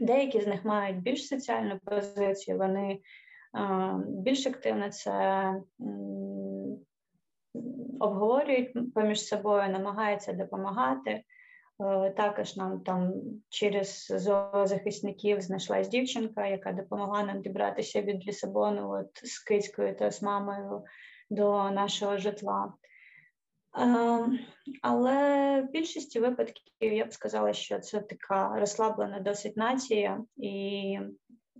[0.00, 3.00] деякі з них мають більш соціальну позицію, вони
[4.06, 5.54] більш активно це
[8.00, 11.24] обговорюють поміж собою, намагаються допомагати.
[11.80, 13.12] Е, також нам там
[13.48, 20.22] через зоозахисників знайшлась дівчинка, яка допомогла нам дібратися від Лісабону от з кицькою та з
[20.22, 20.84] мамою
[21.30, 22.72] до нашого житла.
[23.78, 24.28] Е,
[24.82, 30.98] але в більшості випадків я б сказала, що це така розслаблена досить нація, і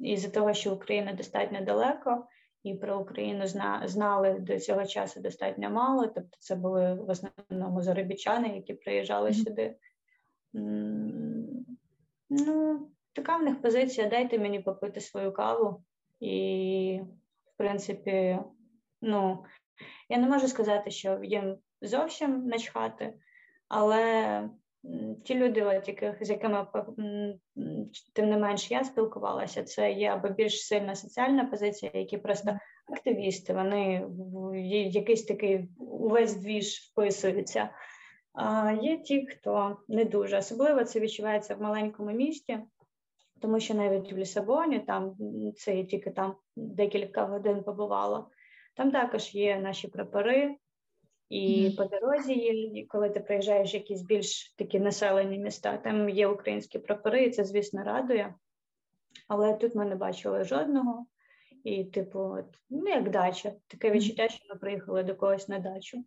[0.00, 2.26] із-за того, що Україна достатньо далеко,
[2.62, 6.06] і про Україну зна, знали до цього часу достатньо мало.
[6.06, 9.44] Тобто, це були в основному заробітчани, які приїжджали mm-hmm.
[9.44, 9.76] сюди.
[12.30, 15.82] Ну, така в них позиція: дайте мені попити свою каву.
[16.20, 17.00] І,
[17.54, 18.38] в принципі,
[19.02, 19.44] ну,
[20.08, 23.14] Я не можу сказати, що їм зовсім начхати,
[23.68, 24.50] але
[25.24, 26.66] ті люди, от яких з якими
[28.12, 32.58] тим не менш я спілкувалася, це є або більш сильна соціальна позиція, які просто
[32.92, 34.56] активісти, вони в
[34.90, 37.70] якийсь такий увесь двіж вписуються.
[38.32, 42.58] А є ті, хто не дуже особливо це відчувається в маленькому місті,
[43.40, 45.16] тому що навіть в Лісабоні, там
[45.56, 48.30] це тільки там декілька годин побувало.
[48.76, 50.56] Там також є наші прапори,
[51.30, 51.76] і mm-hmm.
[51.76, 57.24] по дорозі коли ти приїжджаєш в якісь більш такі населені міста, там є українські прапори,
[57.24, 58.34] і це, звісно, радує.
[59.28, 61.06] Але тут ми не бачили жодного.
[61.64, 66.04] І, типу, от, ну як дача, таке відчуття, що ми приїхали до когось на дачу.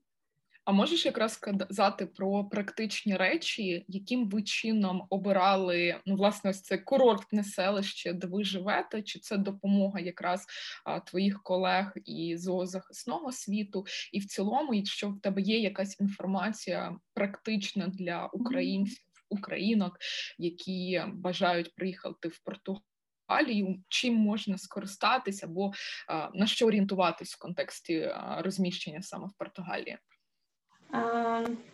[0.66, 6.78] А можеш якраз сказати про практичні речі, яким ви чином обирали ну, власне, ось це
[6.78, 9.02] курортне селище, де ви живете?
[9.02, 10.46] Чи це допомога якраз
[10.86, 13.86] а, твоїх колег і зоозахисного світу?
[14.12, 19.98] І в цілому, якщо в тебе є якась інформація практична для українців, українок,
[20.38, 25.72] які бажають приїхати в Португалію, чим можна скористатися або
[26.08, 29.98] а, на що орієнтуватись в контексті а, розміщення саме в Португалії?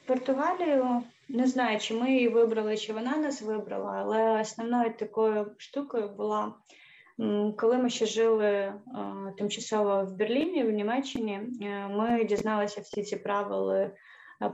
[0.05, 6.09] Португалію не знаю, чи ми її вибрали, чи вона нас вибрала, але основною такою штукою
[6.09, 6.53] була,
[7.57, 8.73] коли ми ще жили
[9.37, 13.91] тимчасово в Берліні, в Німеччині, е, ми дізналися всі ці правила.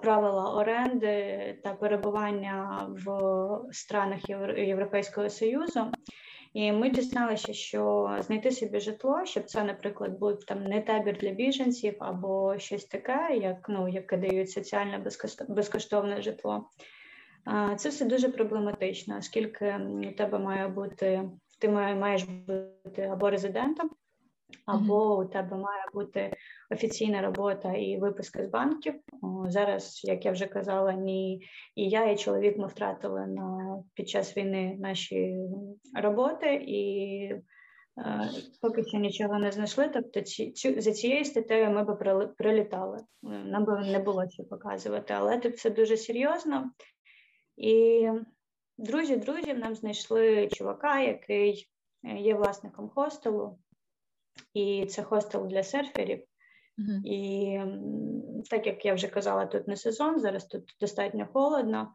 [0.02, 5.92] Правила оренди та перебування в странах Європейського Союзу,
[6.56, 11.30] і ми дізналися, що знайти собі житло, щоб це, наприклад, був там не табір для
[11.30, 15.04] біженців або щось таке, як ну яке дають соціальне
[15.48, 16.70] безкоштовне житло.
[17.78, 19.76] Це все дуже проблематично, оскільки
[20.10, 23.90] у тебе має бути, ти маєш бути або резидентом,
[24.66, 26.35] або у тебе має бути
[26.72, 28.94] офіційна робота і виписка з банків.
[29.48, 31.42] Зараз, як я вже казала, ні
[31.76, 35.38] і я, і чоловік ми втратили на під час війни наші
[35.94, 37.36] роботи і.
[37.98, 38.30] Е,
[38.62, 42.98] поки що нічого не знайшли, тобто ці, цю, за цією статтею ми б прилітали.
[43.24, 46.72] Нам би не було що показувати, але тут все дуже серйозно.
[47.58, 48.10] І
[48.78, 51.70] друзі друзів нам знайшли чувака, який
[52.04, 53.60] є власником хостелу,
[54.54, 56.24] і це хостел для серферів.
[56.80, 57.02] Uh-huh.
[57.04, 57.60] І
[58.50, 61.94] так як я вже казала, тут не сезон, зараз тут достатньо холодно.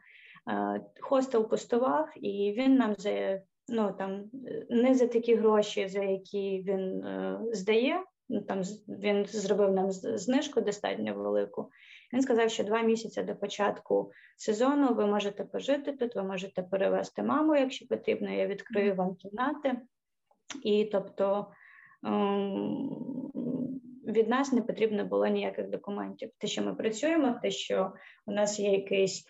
[0.48, 4.24] Е, хостел пустував, і він нам за ну там
[4.70, 8.04] не за такі гроші, за які він е, здає.
[8.32, 11.70] Ну, там він зробив нам знижку достатньо велику.
[12.12, 17.22] Він сказав, що два місяці до початку сезону ви можете пожити тут, ви можете перевезти
[17.22, 18.30] маму, якщо потрібно.
[18.30, 19.80] Я відкрию вам кімнати.
[20.62, 21.46] І тобто
[22.04, 23.59] Ем,
[24.06, 26.30] від нас не потрібно було ніяких документів.
[26.38, 27.92] Те, що ми працюємо, те, що
[28.26, 29.24] у нас є якийсь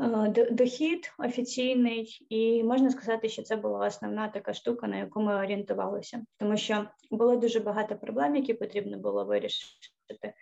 [0.00, 5.34] е, дохід офіційний, і можна сказати, що це була основна така штука, на яку ми
[5.34, 10.34] орієнтувалися, тому що було дуже багато проблем, які потрібно було вирішити.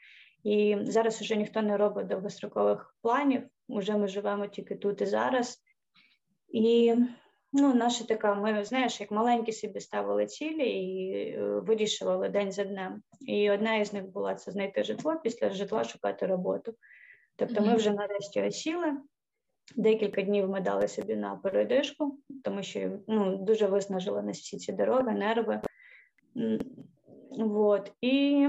[0.44, 3.42] І зараз вже ніхто не робить довгострокових планів.
[3.68, 5.58] Уже ми живемо тільки тут і зараз.
[6.48, 6.94] І
[7.52, 12.64] Ну, наша така, ми знаєш, як маленькі собі ставили цілі і е, вирішували день за
[12.64, 13.02] днем.
[13.20, 16.74] І одна із них була це знайти житло, після житла шукати роботу.
[17.36, 18.96] Тобто, ми вже нарешті осіли.
[19.76, 24.72] Декілька днів ми дали собі на передишку, тому що ну, дуже виснажили нас всі ці
[24.72, 25.60] дороги, нерви.
[27.30, 27.92] Вот.
[28.00, 28.46] І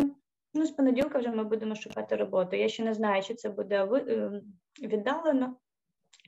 [0.53, 2.55] ну, з понеділка вже ми будемо шукати роботу.
[2.55, 4.41] Я ще не знаю, чи це буде е,
[4.81, 5.55] віддалено,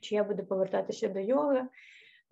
[0.02, 1.68] чи я буду повертатися до йоги.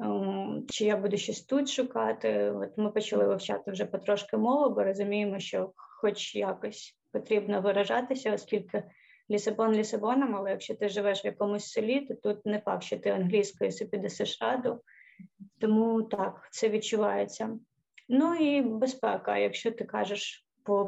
[0.00, 2.50] Ем, чи я буду щось тут шукати.
[2.50, 8.82] От Ми почали вивчати вже потрошки мову, бо розуміємо, що хоч якось потрібно виражатися, оскільки
[9.30, 13.10] Лісабон Лісабоном, але якщо ти живеш в якомусь селі, то тут не факт, що ти
[13.10, 14.80] англійською собі дасиш раду.
[15.60, 17.58] Тому так, це відчувається.
[18.08, 19.38] Ну і безпека.
[19.38, 20.84] Якщо ти кажеш по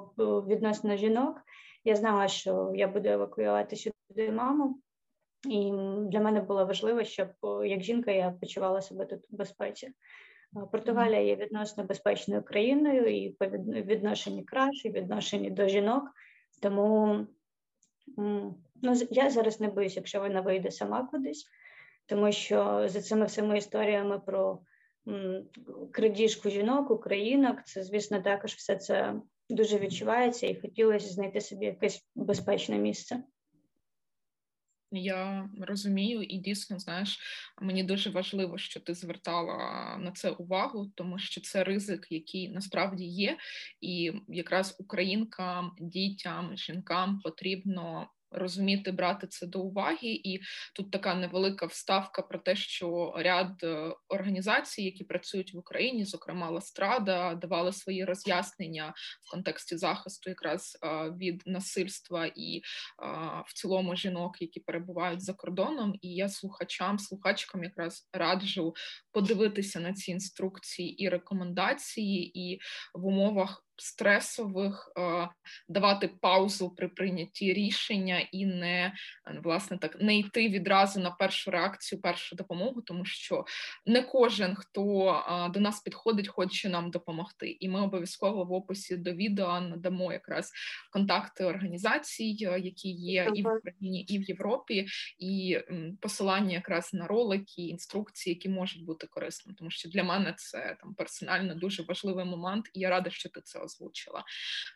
[0.48, 1.36] відносно жінок,
[1.84, 4.78] я знала, що я буду евакуювати сюди маму.
[5.48, 5.72] І
[6.10, 7.28] для мене було важливо, щоб
[7.64, 9.92] як жінка я почувала себе тут в безпеці.
[10.72, 16.04] Португалія є відносно безпечною країною і по відношенні краще, відношенні до жінок.
[16.62, 17.26] Тому
[18.82, 21.46] ну, я зараз не боюсь, якщо вона вийде сама кудись,
[22.06, 24.58] тому що за цими всіми історіями про
[25.92, 29.14] крадіжку жінок, українок, це, звісно, також все це
[29.50, 33.22] дуже відчувається і хотілося знайти собі якесь безпечне місце.
[34.92, 37.18] Я розумію, і дійсно, знаєш,
[37.62, 43.04] мені дуже важливо, що ти звертала на це увагу, тому що це ризик, який насправді
[43.04, 43.36] є,
[43.80, 50.40] і якраз українкам, дітям, жінкам потрібно розуміти, брати це до уваги, і
[50.74, 56.50] тут така невелика вставка про те, що ряд е, організацій, які працюють в Україні, зокрема
[56.50, 58.94] Ластрада, давали свої роз'яснення
[59.28, 62.62] в контексті захисту якраз е, від насильства і е,
[63.46, 65.94] в цілому жінок, які перебувають за кордоном.
[66.00, 68.74] І я слухачам, слухачкам якраз раджу
[69.12, 72.60] подивитися на ці інструкції і рекомендації, і
[72.94, 75.28] в умовах стресових, е,
[75.68, 78.92] давати паузу при прийнятті рішення і не
[79.44, 83.44] власне так не йти відразу на першу реакцію, першу допомогу, тому що
[83.86, 87.56] не кожен хто е, до нас підходить, хоче нам допомогти.
[87.60, 90.52] І ми обов'язково в описі до відео надамо якраз
[90.92, 94.86] контакти організацій, е, які є і в Україні, і в Європі,
[95.18, 95.58] і
[96.00, 100.94] посилання якраз на ролики, інструкції, які можуть бути корисними, тому що для мене це там
[100.94, 103.71] персонально дуже важливий момент, і я рада, що ти це озвучила.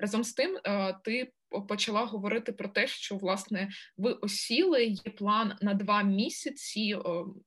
[0.01, 1.33] Разом з тим, е, ти
[1.69, 6.99] почала говорити про те, що власне ви осіли є план на два місяці,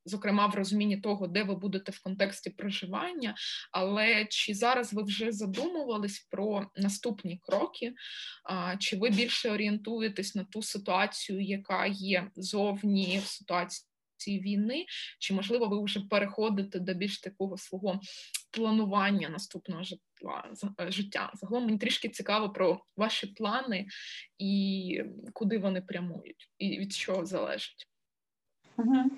[0.05, 3.35] зокрема в розумінні того, де ви будете в контексті проживання.
[3.71, 7.93] Але чи зараз ви вже задумувались про наступні кроки?
[8.79, 13.85] Чи ви більше орієнтуєтесь на ту ситуацію, яка є зовні в ситуації?
[14.19, 14.85] цієї війни,
[15.19, 17.99] чи можливо ви вже переходите до більш такого свого
[18.51, 21.31] планування наступного житла е, життя?
[21.33, 23.87] Загалом мені трішки цікаво про ваші плани
[24.37, 27.87] і куди вони прямують, і від чого залежить.
[28.77, 29.11] Угу.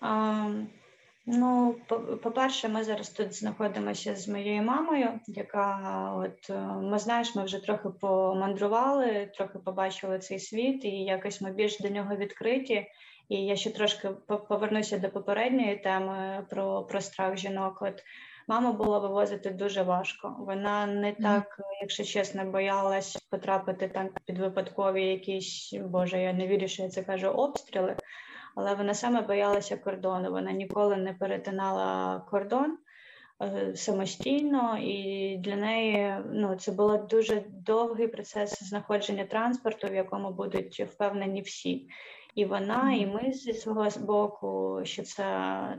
[0.00, 0.50] А,
[1.30, 1.76] Ну,
[2.22, 7.64] по-перше, ми зараз тут знаходимося з моєю мамою, яка от е, ми знаєш, ми вже
[7.64, 12.86] трохи помандрували, трохи побачили цей світ, і якось ми більш до нього відкриті.
[13.28, 14.08] І я ще трошки
[14.48, 17.82] повернуся до попередньої теми про про страх жінок.
[17.82, 18.02] От
[18.48, 20.36] маму було вивозити дуже важко.
[20.38, 26.68] Вона не так, якщо чесно, боялась потрапити там під випадкові якісь, боже, я не вірю,
[26.68, 27.96] що я це кажу, обстріли,
[28.56, 30.30] але вона саме боялася кордону.
[30.30, 32.78] Вона ніколи не перетинала кордон.
[33.42, 40.30] Е, самостійно, і для неї ну це був дуже довгий процес знаходження транспорту, в якому
[40.30, 41.88] будуть впевнені всі
[42.38, 45.24] і вона, і ми зі свого боку, що це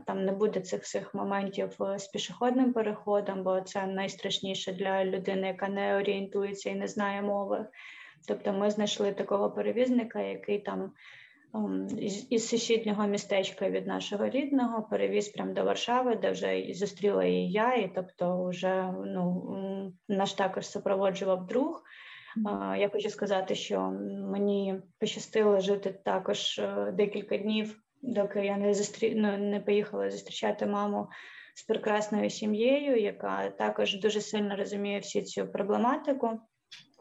[0.06, 5.68] там не буде цих всіх моментів з пішохідним переходом, бо це найстрашніше для людини, яка
[5.68, 7.66] не орієнтується і не знає мови.
[8.28, 10.92] Тобто ми знайшли такого перевізника, який там
[11.54, 17.24] ем, із, із сусіднього містечка від нашого рідного перевіз прямо до Варшави, де вже зустріла
[17.24, 21.82] і я, і тобто, вже ну наш також супроводжував друг.
[22.78, 23.80] Я хочу сказати, що
[24.30, 29.14] мені пощастило жити також е, декілька днів, доки я не зустрі...
[29.14, 31.08] ну, не поїхала зустрічати маму
[31.54, 36.40] з прекрасною сім'єю, яка також дуже сильно розуміє всю цю проблематику,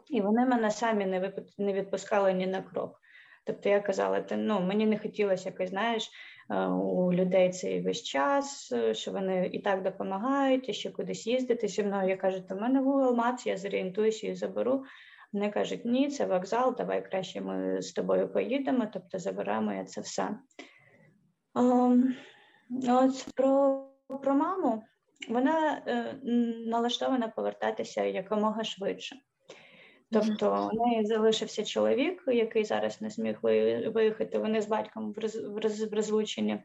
[0.10, 1.40] і вони мене самі не вип...
[1.58, 3.00] не відпускали ні на крок.
[3.46, 6.10] Тобто я казала, ти ну мені не хотілося якось, знаєш,
[6.50, 11.28] е, у людей цей весь час, е, що вони і так допомагають, і ще кудись
[11.28, 12.10] їздити зі мною.
[12.10, 14.84] Я кажу, то в мене Google Maps, я зорієнтуюся і заберу.
[15.34, 20.40] Вони кажуть, ні, це вокзал, давай краще ми з тобою поїдемо, тобто заберемо це все.
[22.90, 23.86] От Про
[24.22, 24.84] про маму
[25.30, 26.16] вона е,
[26.66, 29.16] налаштована повертатися якомога швидше.
[30.12, 33.40] Тобто у неї залишився чоловік, який зараз не зміг
[33.94, 34.40] виїхати.
[34.40, 36.64] Вони з батьком в, роз, в, роз, в розлученні.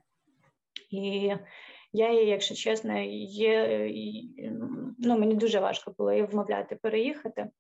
[0.91, 1.33] І
[1.93, 2.99] я їй, якщо чесно,
[3.29, 3.89] є,
[4.99, 7.51] ну, мені дуже важко було її вмовляти переїхати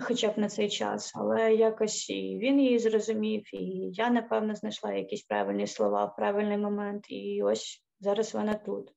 [0.00, 4.92] хоча б на цей час, але якось і він її зрозумів, і я, напевно, знайшла
[4.92, 8.92] якісь правильні слова в правильний момент, і ось зараз вона тут.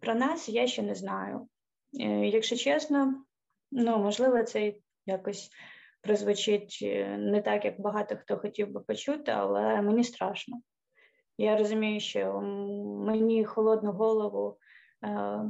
[0.00, 1.48] Про нас я ще не знаю.
[2.00, 3.24] Е, якщо чесно,
[3.70, 4.74] ну можливо, це
[5.06, 5.50] якось
[6.02, 10.60] прозвучить е, не так, як багато хто хотів би почути, але мені страшно.
[11.38, 12.40] Я розумію, що
[13.06, 14.58] мені холодну голову
[15.04, 15.40] е,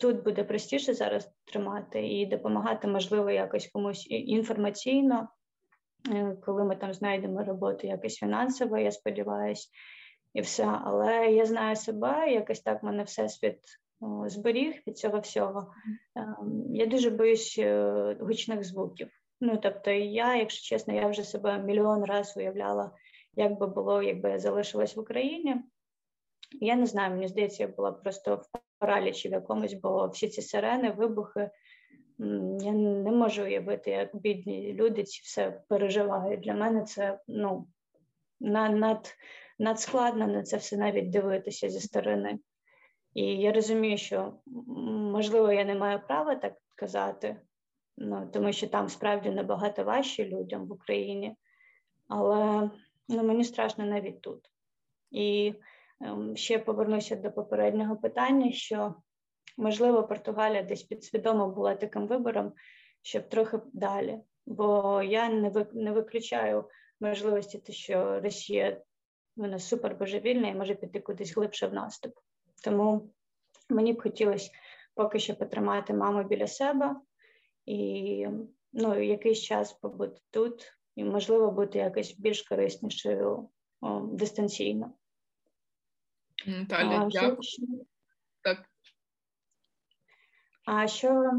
[0.00, 5.28] тут буде простіше зараз тримати і допомагати, можливо, якось комусь інформаційно,
[6.12, 9.68] е, коли ми там знайдемо роботу якось фінансово, я сподіваюся,
[10.34, 10.64] і все.
[10.84, 13.58] Але я знаю себе, якось так мене всесвіт
[14.26, 15.72] зберіг від цього всього.
[16.16, 19.08] Ем, я дуже боюсь е, гучних звуків.
[19.40, 22.90] Ну, тобто, я, якщо чесно, я вже себе мільйон разів уявляла,
[23.34, 25.56] як би було, якби я залишилась в Україні.
[26.60, 30.42] Я не знаю, мені здається, я була просто в паралічі в якомусь, бо всі ці
[30.42, 31.50] сирени, вибухи.
[32.60, 36.40] Я не можу уявити, як бідні люди ці все переживають.
[36.40, 37.66] Для мене це ну
[38.40, 39.16] над,
[39.58, 42.38] надскладно на це все навіть дивитися зі сторони.
[43.14, 44.32] І я розумію, що
[45.12, 47.36] можливо я не маю права так казати,
[47.96, 51.36] ну, тому що там справді набагато важче людям в Україні,
[52.08, 52.70] але
[53.08, 54.50] ну, мені страшно навіть тут.
[55.10, 55.54] І
[56.34, 58.94] ще повернуся до попереднього питання: що
[59.56, 62.52] можливо Португалія десь підсвідомо була таким вибором,
[63.02, 64.18] щоб трохи далі.
[64.46, 66.64] Бо я не не виключаю
[67.00, 68.80] можливості, те, що Росія
[69.36, 72.12] вона супер божевільна і може піти кудись глибше в наступ.
[72.64, 73.10] Тому
[73.70, 74.50] мені б хотілося
[74.94, 76.96] поки що потримати маму біля себе
[77.66, 78.26] і
[78.72, 83.48] ну, якийсь час побути тут, і, можливо, бути якось більш кориснішою
[83.80, 84.92] о, дистанційно.
[86.46, 87.42] Наталя, дякую.
[87.42, 87.62] Що...
[88.42, 88.68] Так.
[90.64, 91.30] А що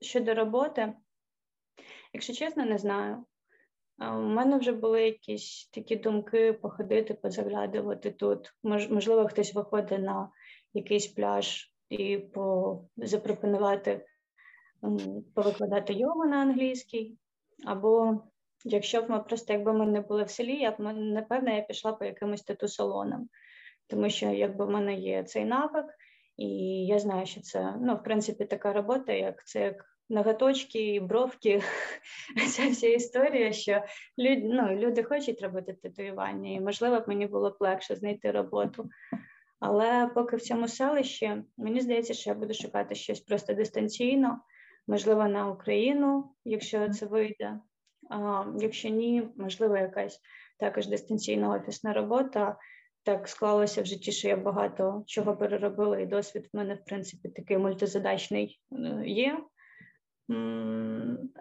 [0.00, 0.92] щодо роботи,
[2.12, 3.24] якщо чесно, не знаю.
[3.98, 8.54] У мене вже були якісь такі думки походити, позаглядувати тут.
[8.62, 10.30] Можливо, хтось виходить на
[10.74, 14.06] якийсь пляж і по, запропонувати
[15.34, 17.18] повикладати йогу на англійській.
[17.66, 18.20] Або
[18.64, 21.92] якщо б ми просто якби ми не були в селі, я б напевно я пішла
[21.92, 23.28] по якимось тату-салонам,
[23.86, 25.86] тому що якби в мене є цей навик,
[26.36, 26.46] і
[26.86, 31.62] я знаю, що це ну, в принципі така робота, як це як ноготочки, бровки,
[32.48, 33.84] ця вся історія, що
[34.18, 38.88] люд, ну, люди хочуть робити татуювання, і можливо б мені було б легше знайти роботу.
[39.60, 44.40] Але поки в цьому селищі мені здається, що я буду шукати щось просто дистанційно,
[44.86, 47.60] можливо, на Україну, якщо це вийде.
[48.58, 50.20] Якщо ні, можливо, якась
[50.58, 52.56] також дистанційна офісна робота.
[53.02, 57.28] Так склалося в житті, що я багато чого переробила, і досвід в мене, в принципі,
[57.28, 59.38] такий мультизадачний е, є.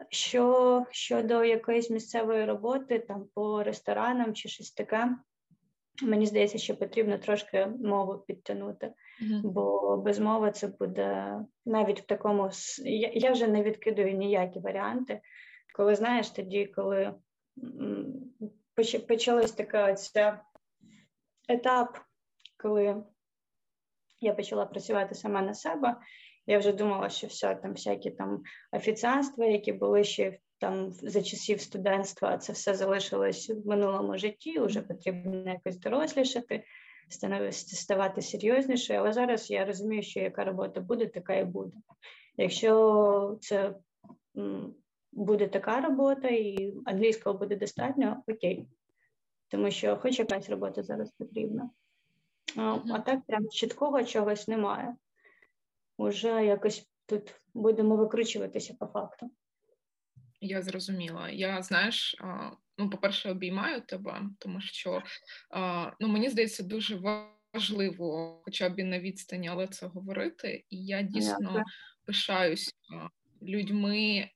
[0.09, 5.17] Що щодо якоїсь місцевої роботи, там по ресторанам чи щось таке,
[6.03, 9.41] мені здається, що потрібно трошки мову підтягнути, mm-hmm.
[9.43, 12.49] бо без мови це буде навіть в такому
[12.83, 15.21] я, я вже не відкидаю ніякі варіанти.
[15.77, 17.13] Коли знаєш, тоді, коли
[19.07, 20.41] почалась така ця
[21.49, 21.99] етап,
[22.57, 23.03] коли
[24.19, 25.95] я почала працювати сама на себе.
[26.47, 31.61] Я вже думала, що все там всякі там офіціанства, які були ще там за часів
[31.61, 34.59] студентства, це все залишилось в минулому житті.
[34.59, 36.63] Вже потрібно якось дорослішати,
[37.57, 38.99] ставати серйознішою.
[38.99, 41.77] Але зараз я розумію, що яка робота буде, така і буде.
[42.37, 43.75] Якщо це
[45.11, 48.67] буде така робота, і англійського буде достатньо, окей.
[49.47, 51.69] Тому що хоч якась робота зараз потрібна.
[52.57, 54.95] А, а так прям чіткого чогось немає
[55.97, 59.31] вже якось тут будемо викручуватися по факту.
[60.41, 61.29] Я зрозуміла.
[61.29, 62.15] Я знаєш,
[62.77, 65.03] ну, по-перше, обіймаю тебе, тому що
[65.99, 66.95] ну, мені здається, дуже
[67.53, 70.65] важливо, хоча б і на відстані, але це говорити.
[70.69, 71.63] І я дійсно Дякую.
[72.05, 72.75] пишаюсь
[73.41, 74.29] людьми.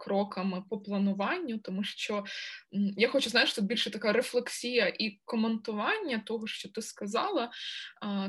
[0.00, 2.24] Кроками по плануванню, тому що
[2.96, 7.50] я хочу знаєш, тут більше така рефлексія і коментування того, що ти сказала,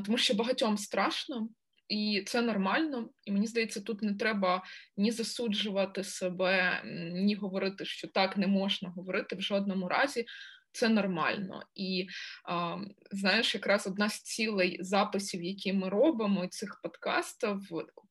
[0.04, 1.48] тому що багатьом страшно,
[1.88, 4.62] і це нормально, і мені здається, тут не треба
[4.96, 6.82] ні засуджувати себе,
[7.12, 10.24] ні говорити, що так не можна говорити в жодному разі.
[10.72, 11.62] Це нормально.
[11.74, 12.06] І
[12.44, 12.76] а,
[13.10, 17.60] знаєш, якраз одна з цілей записів, які ми робимо, цих подкастів,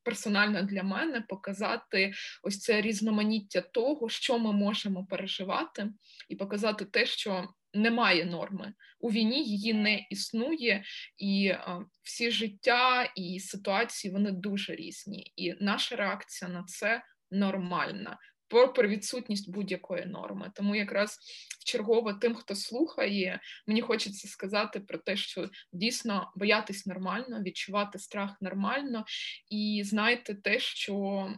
[0.02, 5.90] персонально для мене показати ось це різноманіття того, що ми можемо переживати,
[6.28, 8.72] і показати те, що немає норми.
[9.00, 10.84] У війні її не існує,
[11.18, 15.32] і а, всі життя і ситуації вони дуже різні.
[15.36, 18.18] І наша реакція на це нормальна.
[18.50, 20.52] Про відсутність будь-якої норми.
[20.54, 21.18] Тому якраз
[21.64, 28.36] чергово тим, хто слухає, мені хочеться сказати про те, що дійсно боятись нормально, відчувати страх
[28.40, 29.04] нормально,
[29.50, 31.28] і знайте те, що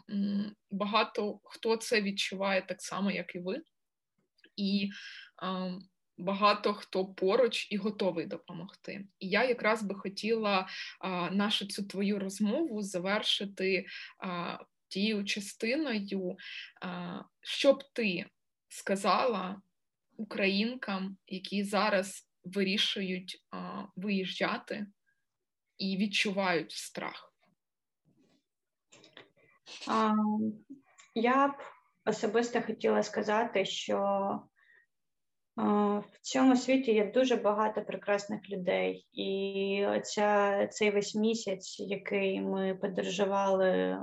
[0.71, 3.63] багато хто це відчуває так само, як і ви.
[4.57, 4.91] І
[5.43, 5.83] ем,
[6.19, 9.07] багато хто поруч і готовий допомогти.
[9.19, 10.69] І я якраз би хотіла
[11.01, 13.87] а, нашу цю твою розмову завершити
[14.19, 14.59] а,
[14.93, 16.37] тією частиною,
[17.41, 18.27] що б ти
[18.69, 19.63] сказала
[20.17, 23.45] українкам, які зараз вирішують
[23.97, 24.87] виїжджати
[25.79, 27.35] і відчувають страх.
[31.15, 31.53] Я б
[32.05, 33.99] особисто хотіла сказати, що
[35.57, 42.75] в цьому світі є дуже багато прекрасних людей, і оця, цей весь місяць, який ми
[42.75, 43.99] подорожували е,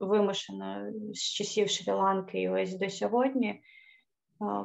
[0.00, 3.60] вимушено з часів Шрі-Ланки і ось до сьогодні,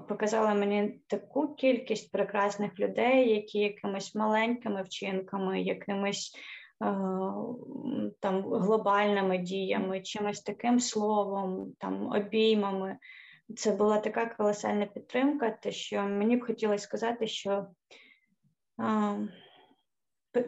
[0.10, 6.36] показала мені таку кількість прекрасних людей, які якимись маленькими вчинками, якимись
[8.20, 12.98] там глобальними діями, чимось таким словом, там обіймами.
[13.58, 17.68] Це була така колосальна підтримка, те, що мені б хотілося сказати, що
[18.78, 19.18] а,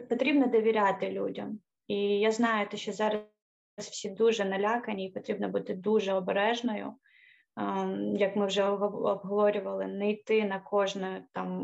[0.08, 1.58] потрібно довіряти людям.
[1.86, 3.22] І я знаю, що зараз
[3.78, 6.94] всі дуже налякані, і потрібно бути дуже обережною.
[8.14, 11.60] Як ми вже обговорювали, не йти на кожне там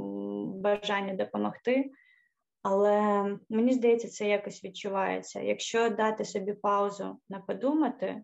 [0.61, 1.91] бажання допомогти,
[2.63, 5.41] але мені здається, це якось відчувається.
[5.41, 8.23] Якщо дати собі паузу на подумати,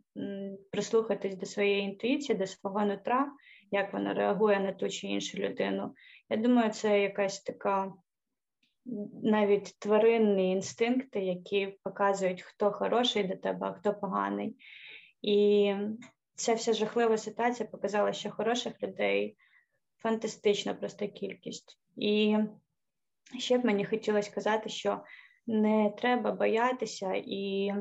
[0.71, 3.33] прислухатись до своєї інтуїції, до свого нутра,
[3.71, 5.95] як вона реагує на ту чи іншу людину,
[6.29, 7.93] я думаю, це якась така
[9.23, 14.57] навіть тваринні інстинкти, які показують, хто хороший до тебе, а хто поганий.
[15.23, 15.75] І
[16.35, 19.37] ця вся жахлива ситуація показала, що хороших людей
[19.99, 21.79] фантастична просто кількість.
[21.97, 22.37] І
[23.39, 25.05] ще б мені хотілося сказати, що
[25.47, 27.73] не треба боятися і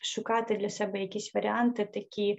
[0.00, 2.38] шукати для себе якісь варіанти, такі е,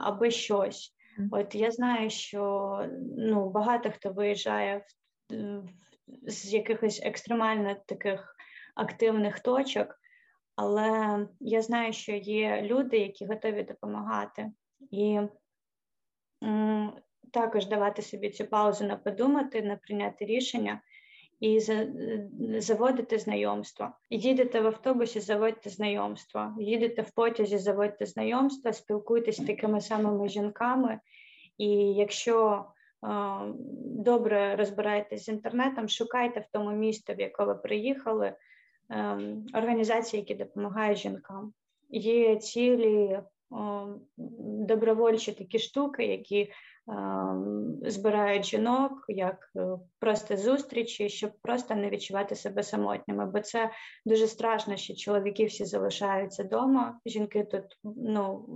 [0.00, 0.94] аби щось.
[1.30, 2.86] От я знаю, що
[3.16, 4.84] ну, багато хто виїжджає
[5.30, 5.62] в,
[6.26, 8.36] з якихось екстремально таких
[8.74, 9.94] активних точок,
[10.56, 14.52] але я знаю, що є люди, які готові допомагати.
[14.90, 15.20] І
[16.44, 16.92] м,
[17.32, 20.80] також давати собі цю паузу на подумати, на прийняти рішення
[21.40, 21.60] і
[22.58, 23.98] заводити знайомства.
[24.10, 31.00] Їдете в автобусі, заводьте знайомства, їдете в потязі, заводьте знайомства, спілкуйтесь з такими самими жінками.
[31.58, 32.64] І якщо
[33.84, 38.32] добре розбираєтесь з інтернетом, шукайте в тому місті, в яке ви приїхали,
[39.54, 41.52] організації, які допомагають жінкам.
[41.90, 43.20] Є цілі
[44.68, 46.52] добровольчі такі штуки, які
[47.82, 49.66] збирають жінок як е,
[49.98, 53.26] просто зустрічі, щоб просто не відчувати себе самотніми.
[53.26, 53.70] Бо це
[54.06, 57.00] дуже страшно, що чоловіки всі залишаються вдома.
[57.06, 58.46] Жінки тут ну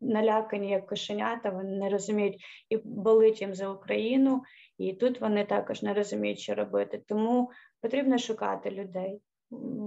[0.00, 4.42] налякані як кошенята, вони не розуміють і болить їм за Україну,
[4.78, 7.02] і тут вони також не розуміють, що робити.
[7.08, 9.20] Тому потрібно шукати людей.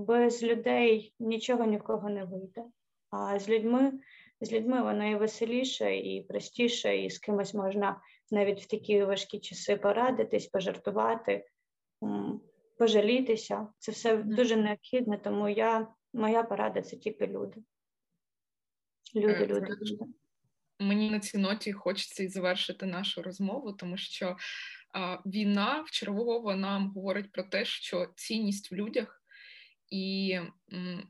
[0.07, 2.63] Без людей нічого ні в кого не вийде.
[3.09, 3.91] А з людьми
[4.41, 9.39] з людьми воно і веселіше, і простіше, і з кимось можна навіть в такі важкі
[9.39, 11.45] часи порадитись, пожартувати,
[12.77, 13.67] пожалітися.
[13.79, 17.63] Це все дуже необхідно, тому я, моя порада це тільки люди.
[19.15, 20.05] Люди, е, люди, люди.
[20.79, 24.37] Мені на цій ноті хочеться і завершити нашу розмову, тому що
[24.93, 29.24] а, війна вчергово нам говорить про те, що цінність в людях
[29.89, 30.39] і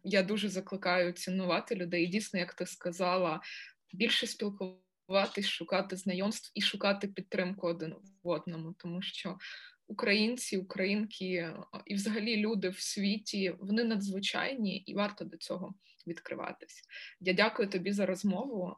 [0.03, 2.07] я дуже закликаю цінувати людей.
[2.07, 3.41] Дійсно, як ти сказала,
[3.93, 9.37] більше спілкуватись, шукати знайомств і шукати підтримку один в одному, тому що
[9.87, 11.53] українці, українки
[11.85, 15.75] і, взагалі, люди в світі вони надзвичайні і варто до цього
[16.07, 16.81] відкриватись.
[17.19, 18.75] Я дякую тобі за розмову.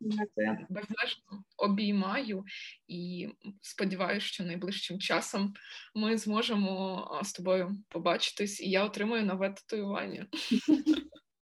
[0.00, 0.66] Дякую.
[0.68, 2.44] Безмежно обіймаю
[2.88, 3.28] і
[3.62, 5.54] сподіваюся, що найближчим часом
[5.94, 10.26] ми зможемо з тобою побачитись, і я отримаю нове татуювання.